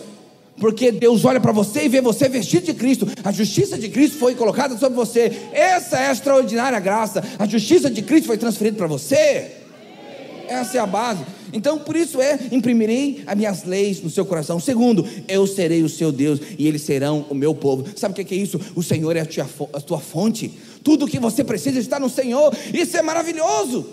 porque 0.59 0.91
Deus 0.91 1.25
olha 1.25 1.39
para 1.39 1.51
você 1.51 1.85
e 1.85 1.89
vê 1.89 2.01
você 2.01 2.27
vestido 2.27 2.65
de 2.65 2.73
Cristo. 2.73 3.07
A 3.23 3.31
justiça 3.31 3.77
de 3.77 3.89
Cristo 3.89 4.17
foi 4.17 4.35
colocada 4.35 4.77
sobre 4.77 4.95
você. 4.95 5.31
Essa 5.51 5.97
é 5.97 6.07
a 6.07 6.11
extraordinária 6.11 6.79
graça. 6.79 7.23
A 7.37 7.45
justiça 7.45 7.89
de 7.89 8.01
Cristo 8.01 8.27
foi 8.27 8.37
transferida 8.37 8.77
para 8.77 8.87
você. 8.87 9.51
Essa 10.47 10.77
é 10.77 10.79
a 10.79 10.85
base. 10.87 11.23
Então, 11.53 11.77
por 11.77 11.95
isso 11.95 12.19
é, 12.21 12.39
imprimirei 12.51 13.23
as 13.25 13.37
minhas 13.37 13.63
leis 13.63 14.01
no 14.01 14.09
seu 14.09 14.25
coração. 14.25 14.59
Segundo, 14.59 15.07
eu 15.27 15.45
serei 15.45 15.83
o 15.83 15.89
seu 15.89 16.11
Deus 16.11 16.39
e 16.57 16.67
eles 16.67 16.81
serão 16.81 17.25
o 17.29 17.35
meu 17.35 17.53
povo. 17.53 17.85
Sabe 17.95 18.19
o 18.19 18.25
que 18.25 18.33
é 18.33 18.37
isso? 18.37 18.59
O 18.75 18.81
Senhor 18.81 19.15
é 19.15 19.21
a 19.21 19.25
tua, 19.25 19.47
a 19.73 19.79
tua 19.79 19.99
fonte. 19.99 20.51
Tudo 20.83 21.07
que 21.07 21.19
você 21.19 21.43
precisa 21.43 21.79
está 21.79 21.99
no 21.99 22.09
Senhor. 22.09 22.55
Isso 22.73 22.97
é 22.97 23.01
maravilhoso. 23.01 23.85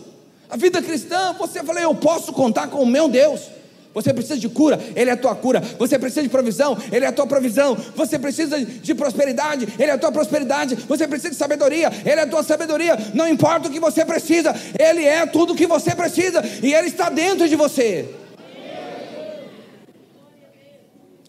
A 0.48 0.56
vida 0.56 0.80
cristã, 0.80 1.34
você 1.38 1.62
fala, 1.62 1.80
eu 1.80 1.94
posso 1.94 2.32
contar 2.32 2.68
com 2.68 2.82
o 2.82 2.86
meu 2.86 3.08
Deus. 3.08 3.55
Você 3.96 4.12
precisa 4.12 4.38
de 4.38 4.46
cura, 4.46 4.78
Ele 4.94 5.08
é 5.08 5.14
a 5.14 5.16
tua 5.16 5.34
cura. 5.34 5.58
Você 5.78 5.98
precisa 5.98 6.22
de 6.22 6.28
provisão, 6.28 6.76
Ele 6.92 7.06
é 7.06 7.08
a 7.08 7.12
tua 7.12 7.26
provisão. 7.26 7.74
Você 7.96 8.18
precisa 8.18 8.62
de 8.62 8.94
prosperidade, 8.94 9.66
Ele 9.78 9.90
é 9.90 9.94
a 9.94 9.96
tua 9.96 10.12
prosperidade. 10.12 10.74
Você 10.74 11.08
precisa 11.08 11.30
de 11.30 11.36
sabedoria, 11.36 11.90
Ele 12.04 12.20
é 12.20 12.24
a 12.24 12.26
tua 12.26 12.42
sabedoria. 12.42 12.94
Não 13.14 13.26
importa 13.26 13.68
o 13.68 13.72
que 13.72 13.80
você 13.80 14.04
precisa, 14.04 14.54
Ele 14.78 15.02
é 15.02 15.24
tudo 15.24 15.54
o 15.54 15.56
que 15.56 15.66
você 15.66 15.94
precisa 15.94 16.42
e 16.62 16.74
Ele 16.74 16.88
está 16.88 17.08
dentro 17.08 17.48
de 17.48 17.56
você. 17.56 18.06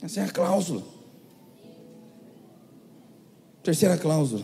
Essa 0.04 0.20
é 0.20 0.24
a 0.26 0.30
cláusula. 0.30 0.84
Terceira 3.64 3.96
cláusula. 3.96 4.44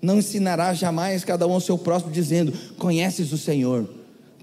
Não 0.00 0.18
ensinará 0.18 0.72
jamais 0.74 1.24
cada 1.24 1.44
um 1.44 1.54
ao 1.54 1.60
seu 1.60 1.76
próximo, 1.76 2.12
dizendo: 2.12 2.52
Conheces 2.78 3.32
o 3.32 3.38
Senhor 3.38 3.95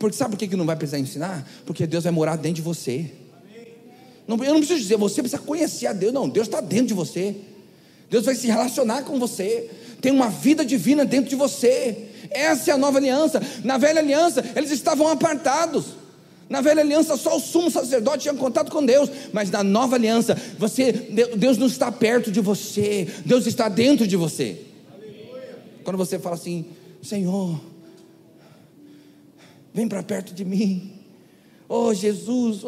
porque 0.04 0.18
sabe 0.18 0.36
por 0.36 0.38
que 0.38 0.54
não 0.58 0.66
vai 0.66 0.76
precisar 0.76 1.00
ensinar? 1.00 1.50
Porque 1.66 1.88
Deus 1.88 2.04
vai 2.04 2.12
morar 2.12 2.36
dentro 2.36 2.56
de 2.56 2.62
você. 2.62 3.10
Não, 4.28 4.36
eu 4.44 4.52
não 4.52 4.60
preciso 4.60 4.82
dizer, 4.82 4.98
você 4.98 5.22
precisa 5.22 5.42
conhecer 5.42 5.88
a 5.88 5.94
Deus, 5.94 6.12
não, 6.12 6.28
Deus 6.28 6.46
está 6.46 6.60
dentro 6.60 6.88
de 6.88 6.94
você. 6.94 7.34
Deus 8.10 8.26
vai 8.26 8.36
se 8.36 8.48
relacionar 8.48 9.04
com 9.04 9.18
você. 9.18 9.70
Tem 10.02 10.12
uma 10.12 10.30
vida 10.30 10.66
divina 10.66 11.06
dentro 11.06 11.30
de 11.30 11.38
você. 11.38 12.10
Essa 12.30 12.72
é 12.72 12.74
a 12.74 12.78
nova 12.78 12.98
aliança. 12.98 13.42
Na 13.64 13.78
velha 13.78 14.02
aliança, 14.02 14.44
eles 14.58 14.72
estavam 14.72 15.08
apartados. 15.08 15.86
Na 16.50 16.60
velha 16.60 16.82
aliança, 16.82 17.16
só 17.16 17.38
o 17.38 17.40
sumo 17.40 17.72
sacerdote 17.72 18.24
tinha 18.24 18.34
contato 18.34 18.74
com 18.74 18.86
Deus. 18.86 19.10
Mas 19.32 19.50
na 19.50 19.64
nova 19.64 19.96
aliança, 19.96 20.36
você, 20.60 20.92
Deus 20.92 21.58
não 21.58 21.68
está 21.68 21.90
perto 21.90 22.30
de 22.30 22.42
você. 22.42 23.08
Deus 23.26 23.48
está 23.48 23.70
dentro 23.70 24.06
de 24.06 24.18
você. 24.18 24.64
Quando 25.86 25.96
você 25.96 26.20
fala 26.20 26.36
assim, 26.36 26.66
Senhor, 27.02 27.58
vem 29.74 29.88
para 29.88 30.04
perto 30.04 30.34
de 30.34 30.46
mim. 30.46 30.94
Oh 31.68 31.94
Jesus, 31.94 32.64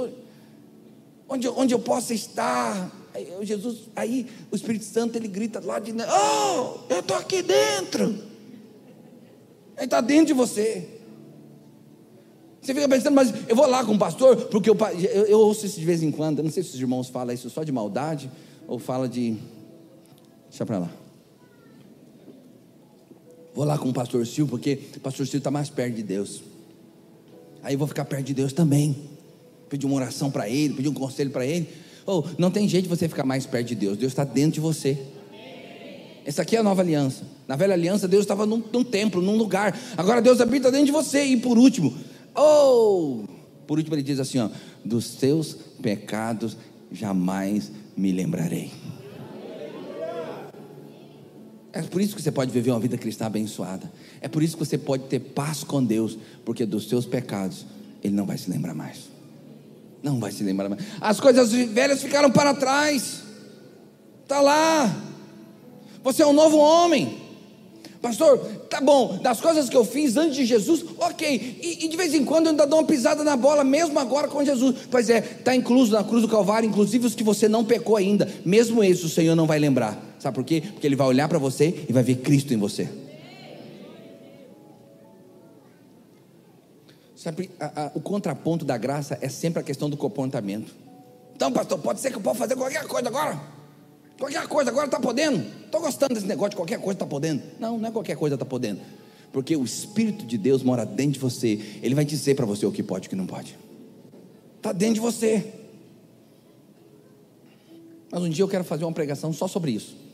onde, 1.29 1.47
onde 1.47 1.73
eu 1.73 1.79
possa 1.79 2.13
estar? 2.13 2.91
Jesus, 3.43 3.89
aí 3.95 4.27
o 4.51 4.55
Espírito 4.55 4.85
Santo 4.85 5.15
ele 5.15 5.27
grita 5.27 5.61
lá 5.63 5.79
de 5.79 5.91
dentro: 5.91 6.11
Oh, 6.11 6.93
eu 6.93 6.99
estou 6.99 7.15
aqui 7.15 7.41
dentro. 7.41 8.03
Ele 9.77 9.85
está 9.85 10.01
dentro 10.01 10.27
de 10.27 10.33
você. 10.33 10.89
Você 12.61 12.73
fica 12.73 12.89
pensando, 12.89 13.13
mas 13.13 13.31
eu 13.47 13.55
vou 13.55 13.67
lá 13.67 13.85
com 13.85 13.93
o 13.93 13.99
pastor, 13.99 14.35
porque 14.47 14.69
eu, 14.69 14.77
eu, 15.13 15.25
eu 15.25 15.39
ouço 15.39 15.67
isso 15.67 15.79
de 15.79 15.85
vez 15.85 16.01
em 16.01 16.11
quando. 16.11 16.39
Eu 16.39 16.43
não 16.43 16.51
sei 16.51 16.63
se 16.63 16.69
os 16.69 16.79
irmãos 16.79 17.09
falam 17.09 17.33
isso 17.33 17.49
só 17.49 17.63
de 17.63 17.71
maldade 17.71 18.29
ou 18.67 18.79
fala 18.79 19.07
de. 19.07 19.37
Deixa 20.49 20.65
para 20.65 20.79
lá. 20.79 20.91
Vou 23.53 23.63
lá 23.63 23.77
com 23.77 23.89
o 23.89 23.93
pastor 23.93 24.25
Silvio, 24.25 24.47
porque 24.47 24.79
o 24.97 24.99
pastor 24.99 25.25
Silvio 25.25 25.37
está 25.37 25.51
mais 25.51 25.69
perto 25.69 25.95
de 25.95 26.03
Deus. 26.03 26.41
Aí 27.65 27.75
vou 27.75 27.87
ficar 27.87 28.05
perto 28.05 28.23
de 28.23 28.33
Deus 28.35 28.53
também. 28.53 28.95
Pedir 29.67 29.87
uma 29.87 29.95
oração 29.95 30.29
para 30.29 30.47
Ele, 30.47 30.75
pedir 30.75 30.87
um 30.87 30.93
conselho 30.93 31.31
para 31.31 31.43
Ele. 31.43 31.67
Ou 32.05 32.23
oh, 32.23 32.35
não 32.37 32.51
tem 32.51 32.69
jeito 32.69 32.83
de 32.83 32.89
você 32.89 33.09
ficar 33.09 33.25
mais 33.25 33.47
perto 33.47 33.69
de 33.69 33.75
Deus. 33.75 33.97
Deus 33.97 34.11
está 34.11 34.23
dentro 34.23 34.51
de 34.51 34.59
você. 34.59 34.95
Essa 36.23 36.43
aqui 36.43 36.55
é 36.55 36.59
a 36.59 36.63
nova 36.63 36.83
aliança. 36.83 37.23
Na 37.47 37.55
velha 37.55 37.73
aliança, 37.73 38.07
Deus 38.07 38.21
estava 38.21 38.45
num, 38.45 38.63
num, 38.71 38.83
templo, 38.83 39.19
num 39.19 39.35
lugar. 39.35 39.75
Agora 39.97 40.21
Deus 40.21 40.39
habita 40.41 40.69
dentro 40.69 40.85
de 40.85 40.91
você. 40.91 41.25
E 41.25 41.37
por 41.37 41.57
último, 41.57 41.91
oh, 42.35 43.23
por 43.65 43.79
último 43.79 43.95
ele 43.95 44.03
diz 44.03 44.19
assim: 44.19 44.37
ó, 44.37 44.49
dos 44.83 45.15
teus 45.15 45.57
pecados 45.81 46.55
jamais 46.91 47.71
me 47.97 48.11
lembrarei. 48.11 48.71
É 51.75 51.81
por 51.81 51.99
isso 51.99 52.15
que 52.15 52.21
você 52.21 52.31
pode 52.31 52.51
viver 52.51 52.71
uma 52.71 52.79
vida 52.79 52.97
cristã 52.97 53.25
abençoada. 53.25 53.91
É 54.21 54.29
por 54.29 54.41
isso 54.41 54.55
que 54.55 54.65
você 54.65 54.77
pode 54.77 55.03
ter 55.03 55.19
paz 55.19 55.61
com 55.61 55.83
Deus, 55.83 56.17
porque 56.45 56.65
dos 56.65 56.87
seus 56.87 57.05
pecados 57.05 57.65
Ele 58.01 58.15
não 58.15 58.25
vai 58.25 58.37
se 58.37 58.49
lembrar 58.49 58.73
mais. 58.73 59.09
Não 60.01 60.17
vai 60.17 60.31
se 60.31 60.41
lembrar 60.41 60.69
mais. 60.69 60.81
As 61.01 61.19
coisas 61.19 61.51
velhas 61.51 62.01
ficaram 62.01 62.31
para 62.31 62.53
trás. 62.53 63.23
Está 64.23 64.39
lá. 64.39 64.95
Você 66.01 66.23
é 66.23 66.25
um 66.25 66.31
novo 66.31 66.55
homem. 66.55 67.17
Pastor, 68.01 68.37
tá 68.69 68.79
bom, 68.79 69.17
das 69.17 69.41
coisas 69.41 69.67
que 69.67 69.75
eu 69.75 69.83
fiz 69.83 70.15
antes 70.15 70.35
de 70.35 70.45
Jesus, 70.45 70.85
ok. 70.97 71.59
E, 71.61 71.83
e, 71.83 71.87
de 71.89 71.97
vez 71.97 72.13
em 72.13 72.23
quando 72.23 72.45
eu 72.45 72.51
ainda 72.51 72.65
dou 72.65 72.79
uma 72.79 72.87
pisada 72.87 73.21
na 73.21 73.35
bola, 73.35 73.65
mesmo 73.65 73.99
agora 73.99 74.29
com 74.29 74.45
Jesus. 74.45 74.75
Pois 74.89 75.09
é, 75.09 75.17
está 75.17 75.53
incluso 75.53 75.91
na 75.91 76.05
cruz 76.05 76.21
do 76.21 76.29
Calvário, 76.29 76.69
inclusive 76.69 77.07
os 77.07 77.15
que 77.15 77.23
você 77.23 77.49
não 77.49 77.65
pecou 77.65 77.97
ainda. 77.97 78.31
Mesmo 78.45 78.81
esses 78.81 79.03
o 79.03 79.09
Senhor 79.09 79.35
não 79.35 79.47
vai 79.47 79.59
lembrar. 79.59 80.04
Sabe 80.25 80.33
por 80.33 80.43
quê? 80.43 80.59
Porque 80.59 80.87
Ele 80.87 80.95
vai 80.95 81.05
olhar 81.05 81.29
para 81.29 81.37
você 81.37 81.85
e 81.87 81.93
vai 81.93 82.01
ver 82.01 82.15
Cristo 82.15 82.51
em 82.51 82.57
você. 82.57 82.89
Sabe, 87.15 87.51
a, 87.59 87.83
a, 87.83 87.91
o 87.93 88.01
contraponto 88.01 88.65
da 88.65 88.75
graça 88.75 89.19
é 89.21 89.29
sempre 89.29 89.59
a 89.59 89.63
questão 89.63 89.87
do 89.87 89.95
comportamento. 89.95 90.73
Então, 91.35 91.51
pastor, 91.51 91.77
pode 91.77 91.99
ser 91.99 92.09
que 92.09 92.17
eu 92.17 92.21
possa 92.21 92.39
fazer 92.39 92.55
qualquer 92.55 92.87
coisa 92.87 93.07
agora? 93.07 93.39
Qualquer 94.17 94.47
coisa 94.47 94.71
agora 94.71 94.87
está 94.87 94.99
podendo. 94.99 95.45
Estou 95.63 95.81
gostando 95.81 96.15
desse 96.15 96.25
negócio 96.25 96.49
de 96.49 96.55
qualquer 96.55 96.79
coisa 96.79 96.93
está 96.93 97.05
podendo. 97.05 97.43
Não, 97.59 97.77
não 97.77 97.89
é 97.89 97.91
qualquer 97.91 98.17
coisa 98.17 98.33
está 98.33 98.45
podendo. 98.45 98.81
Porque 99.31 99.55
o 99.55 99.63
Espírito 99.63 100.25
de 100.25 100.39
Deus 100.39 100.63
mora 100.63 100.87
dentro 100.87 101.13
de 101.13 101.19
você. 101.19 101.79
Ele 101.83 101.93
vai 101.93 102.03
dizer 102.03 102.33
para 102.33 102.47
você 102.47 102.65
o 102.65 102.71
que 102.71 102.81
pode 102.81 103.05
e 103.05 103.07
o 103.07 103.09
que 103.11 103.15
não 103.15 103.27
pode. 103.27 103.55
Está 104.57 104.71
dentro 104.71 104.95
de 104.95 105.01
você. 105.01 105.53
Mas 108.09 108.23
um 108.23 108.29
dia 108.29 108.43
eu 108.43 108.47
quero 108.47 108.63
fazer 108.63 108.85
uma 108.85 108.91
pregação 108.91 109.31
só 109.31 109.47
sobre 109.47 109.69
isso. 109.69 110.04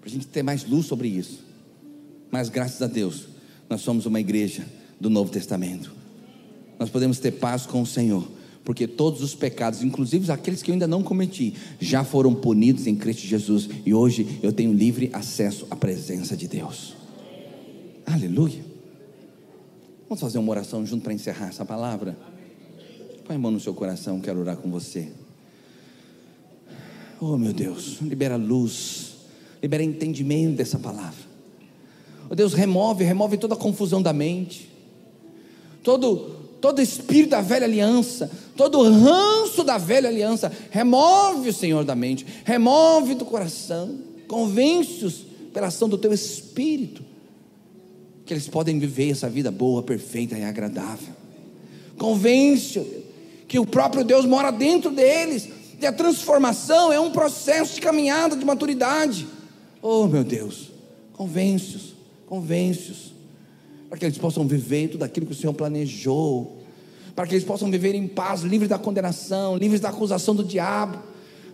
Para 0.00 0.08
a 0.08 0.12
gente 0.12 0.26
ter 0.26 0.42
mais 0.42 0.64
luz 0.64 0.86
sobre 0.86 1.08
isso. 1.08 1.44
Mas 2.30 2.48
graças 2.48 2.80
a 2.82 2.86
Deus, 2.86 3.28
nós 3.68 3.80
somos 3.80 4.06
uma 4.06 4.20
igreja 4.20 4.66
do 5.00 5.10
Novo 5.10 5.30
Testamento. 5.30 5.92
Nós 6.78 6.90
podemos 6.90 7.18
ter 7.18 7.32
paz 7.32 7.66
com 7.66 7.82
o 7.82 7.86
Senhor 7.86 8.26
porque 8.64 8.86
todos 8.86 9.22
os 9.22 9.34
pecados, 9.34 9.82
inclusive 9.82 10.30
aqueles 10.30 10.62
que 10.62 10.70
eu 10.70 10.74
ainda 10.74 10.86
não 10.86 11.02
cometi, 11.02 11.54
já 11.80 12.04
foram 12.04 12.34
punidos 12.34 12.86
em 12.86 12.94
Cristo 12.94 13.22
Jesus, 13.22 13.68
e 13.84 13.94
hoje 13.94 14.38
eu 14.42 14.52
tenho 14.52 14.72
livre 14.72 15.10
acesso 15.12 15.66
à 15.70 15.76
presença 15.76 16.36
de 16.36 16.46
Deus. 16.46 16.94
Aleluia. 18.06 18.64
Vamos 20.08 20.20
fazer 20.20 20.38
uma 20.38 20.50
oração 20.50 20.84
junto 20.84 21.02
para 21.02 21.12
encerrar 21.12 21.48
essa 21.48 21.64
palavra? 21.64 22.16
Põe 23.24 23.36
a 23.36 23.38
mão 23.38 23.50
no 23.50 23.60
seu 23.60 23.72
coração, 23.72 24.20
quero 24.20 24.40
orar 24.40 24.56
com 24.56 24.70
você. 24.70 25.08
Oh 27.20 27.36
meu 27.36 27.52
Deus, 27.52 27.98
libera 28.00 28.36
luz, 28.36 29.16
libera 29.62 29.82
entendimento 29.82 30.56
dessa 30.56 30.78
palavra. 30.78 31.30
Oh 32.28 32.34
Deus, 32.34 32.54
remove, 32.54 33.04
remove 33.04 33.36
toda 33.36 33.54
a 33.54 33.56
confusão 33.56 34.00
da 34.00 34.12
mente, 34.12 34.70
todo 35.82 36.40
todo 36.60 36.82
espírito 36.82 37.30
da 37.30 37.40
velha 37.40 37.64
aliança, 37.64 38.30
todo 38.56 38.82
ranço 38.82 39.64
da 39.64 39.78
velha 39.78 40.08
aliança, 40.08 40.52
remove 40.70 41.48
o 41.48 41.52
Senhor 41.52 41.84
da 41.84 41.96
mente, 41.96 42.26
remove 42.44 43.14
do 43.14 43.24
coração, 43.24 43.98
convence-os 44.28 45.24
pela 45.52 45.68
ação 45.68 45.88
do 45.88 45.98
teu 45.98 46.12
espírito, 46.12 47.02
que 48.24 48.34
eles 48.34 48.46
podem 48.46 48.78
viver 48.78 49.10
essa 49.10 49.28
vida 49.28 49.50
boa, 49.50 49.82
perfeita 49.82 50.38
e 50.38 50.44
agradável. 50.44 51.14
Convence-os 51.96 52.86
que 53.48 53.58
o 53.58 53.66
próprio 53.66 54.04
Deus 54.04 54.24
mora 54.24 54.50
dentro 54.50 54.90
deles, 54.90 55.48
e 55.80 55.86
a 55.86 55.92
transformação 55.92 56.92
é 56.92 57.00
um 57.00 57.10
processo 57.10 57.74
de 57.74 57.80
caminhada 57.80 58.36
de 58.36 58.44
maturidade. 58.44 59.26
Oh 59.82 60.06
meu 60.06 60.22
Deus, 60.22 60.70
convence-os, 61.12 61.94
convence-os 62.26 63.12
para 63.88 63.98
que 63.98 64.04
eles 64.04 64.18
possam 64.18 64.46
viver 64.46 64.88
tudo 64.88 65.02
aquilo 65.02 65.26
que 65.26 65.32
o 65.32 65.36
Senhor 65.36 65.52
planejou, 65.52 66.58
para 67.14 67.26
que 67.26 67.34
eles 67.34 67.44
possam 67.44 67.70
viver 67.70 67.94
em 67.94 68.06
paz, 68.06 68.42
livres 68.42 68.68
da 68.68 68.78
condenação, 68.78 69.56
livres 69.56 69.80
da 69.80 69.88
acusação 69.88 70.34
do 70.34 70.44
diabo, 70.44 70.98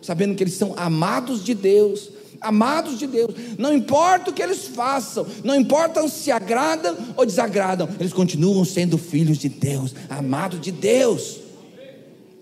sabendo 0.02 0.34
que 0.34 0.42
eles 0.42 0.54
são 0.54 0.74
amados 0.76 1.42
de 1.42 1.54
Deus, 1.54 2.10
amados 2.40 2.98
de 2.98 3.06
Deus, 3.06 3.34
não 3.58 3.72
importa 3.72 4.30
o 4.30 4.32
que 4.32 4.42
eles 4.42 4.68
façam, 4.68 5.26
não 5.42 5.54
importa 5.54 6.06
se 6.08 6.30
agradam 6.30 6.96
ou 7.16 7.24
desagradam, 7.24 7.88
eles 7.98 8.12
continuam 8.12 8.64
sendo 8.64 8.98
filhos 8.98 9.38
de 9.38 9.48
Deus, 9.48 9.94
amados 10.10 10.60
de 10.60 10.70
Deus, 10.70 11.38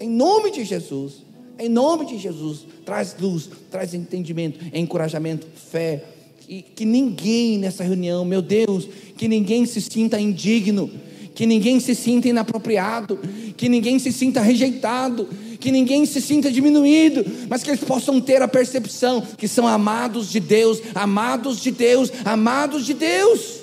em 0.00 0.10
nome 0.10 0.50
de 0.50 0.64
Jesus, 0.64 1.23
Em 1.58 1.68
nome 1.68 2.06
de 2.06 2.18
Jesus, 2.18 2.66
traz 2.84 3.14
luz, 3.18 3.48
traz 3.70 3.94
entendimento, 3.94 4.58
encorajamento, 4.72 5.46
fé. 5.70 6.04
E 6.48 6.62
que 6.62 6.84
ninguém 6.84 7.58
nessa 7.58 7.84
reunião, 7.84 8.24
meu 8.24 8.42
Deus, 8.42 8.88
que 9.16 9.28
ninguém 9.28 9.64
se 9.64 9.80
sinta 9.80 10.20
indigno, 10.20 10.90
que 11.34 11.46
ninguém 11.46 11.80
se 11.80 11.94
sinta 11.94 12.28
inapropriado, 12.28 13.18
que 13.56 13.68
ninguém 13.68 13.98
se 13.98 14.12
sinta 14.12 14.40
rejeitado, 14.40 15.28
que 15.60 15.70
ninguém 15.70 16.04
se 16.04 16.20
sinta 16.20 16.50
diminuído, 16.50 17.24
mas 17.48 17.62
que 17.62 17.70
eles 17.70 17.82
possam 17.82 18.20
ter 18.20 18.42
a 18.42 18.48
percepção 18.48 19.22
que 19.22 19.48
são 19.48 19.66
amados 19.66 20.30
de 20.30 20.40
Deus, 20.40 20.80
amados 20.94 21.60
de 21.60 21.70
Deus, 21.70 22.12
amados 22.24 22.84
de 22.84 22.94
Deus. 22.94 23.60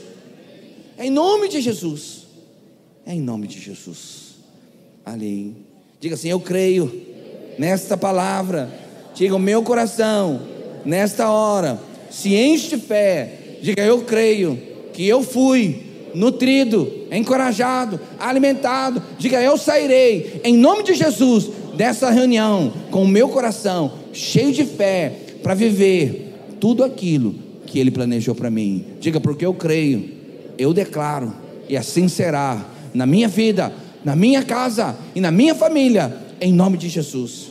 É 0.97 1.05
em 1.05 1.11
nome 1.11 1.47
de 1.47 1.61
Jesus. 1.61 2.27
É 3.05 3.13
em 3.13 3.21
nome 3.21 3.47
de 3.47 3.59
Jesus. 3.59 4.35
Ali. 5.05 5.55
Diga 5.99 6.15
assim: 6.15 6.29
Eu 6.29 6.39
creio 6.39 7.10
nesta 7.61 7.95
palavra. 7.95 8.71
Diga 9.13 9.35
o 9.35 9.39
meu 9.39 9.61
coração, 9.61 10.41
nesta 10.83 11.29
hora, 11.29 11.79
se 12.09 12.33
enche 12.33 12.75
de 12.75 12.77
fé. 12.77 13.57
Diga: 13.61 13.83
Eu 13.83 14.01
creio 14.01 14.57
que 14.91 15.07
eu 15.07 15.21
fui 15.21 16.09
nutrido, 16.15 16.91
encorajado, 17.11 17.99
alimentado. 18.19 19.03
Diga: 19.19 19.39
Eu 19.39 19.59
sairei, 19.59 20.41
em 20.43 20.57
nome 20.57 20.81
de 20.81 20.95
Jesus, 20.95 21.51
dessa 21.75 22.09
reunião, 22.09 22.73
com 22.89 23.03
o 23.03 23.07
meu 23.07 23.29
coração 23.29 23.91
cheio 24.11 24.51
de 24.51 24.65
fé, 24.65 25.13
para 25.43 25.53
viver 25.53 26.33
tudo 26.59 26.83
aquilo 26.83 27.35
que 27.67 27.77
Ele 27.77 27.91
planejou 27.91 28.33
para 28.33 28.49
mim. 28.49 28.85
Diga: 28.99 29.19
Porque 29.19 29.45
eu 29.45 29.53
creio, 29.53 30.09
eu 30.57 30.73
declaro, 30.73 31.31
e 31.69 31.77
assim 31.77 32.07
será 32.07 32.65
na 32.91 33.05
minha 33.05 33.27
vida, 33.27 33.71
na 34.03 34.15
minha 34.15 34.41
casa 34.41 34.95
e 35.13 35.21
na 35.21 35.29
minha 35.29 35.53
família, 35.53 36.17
em 36.41 36.51
nome 36.51 36.75
de 36.75 36.89
Jesus. 36.89 37.50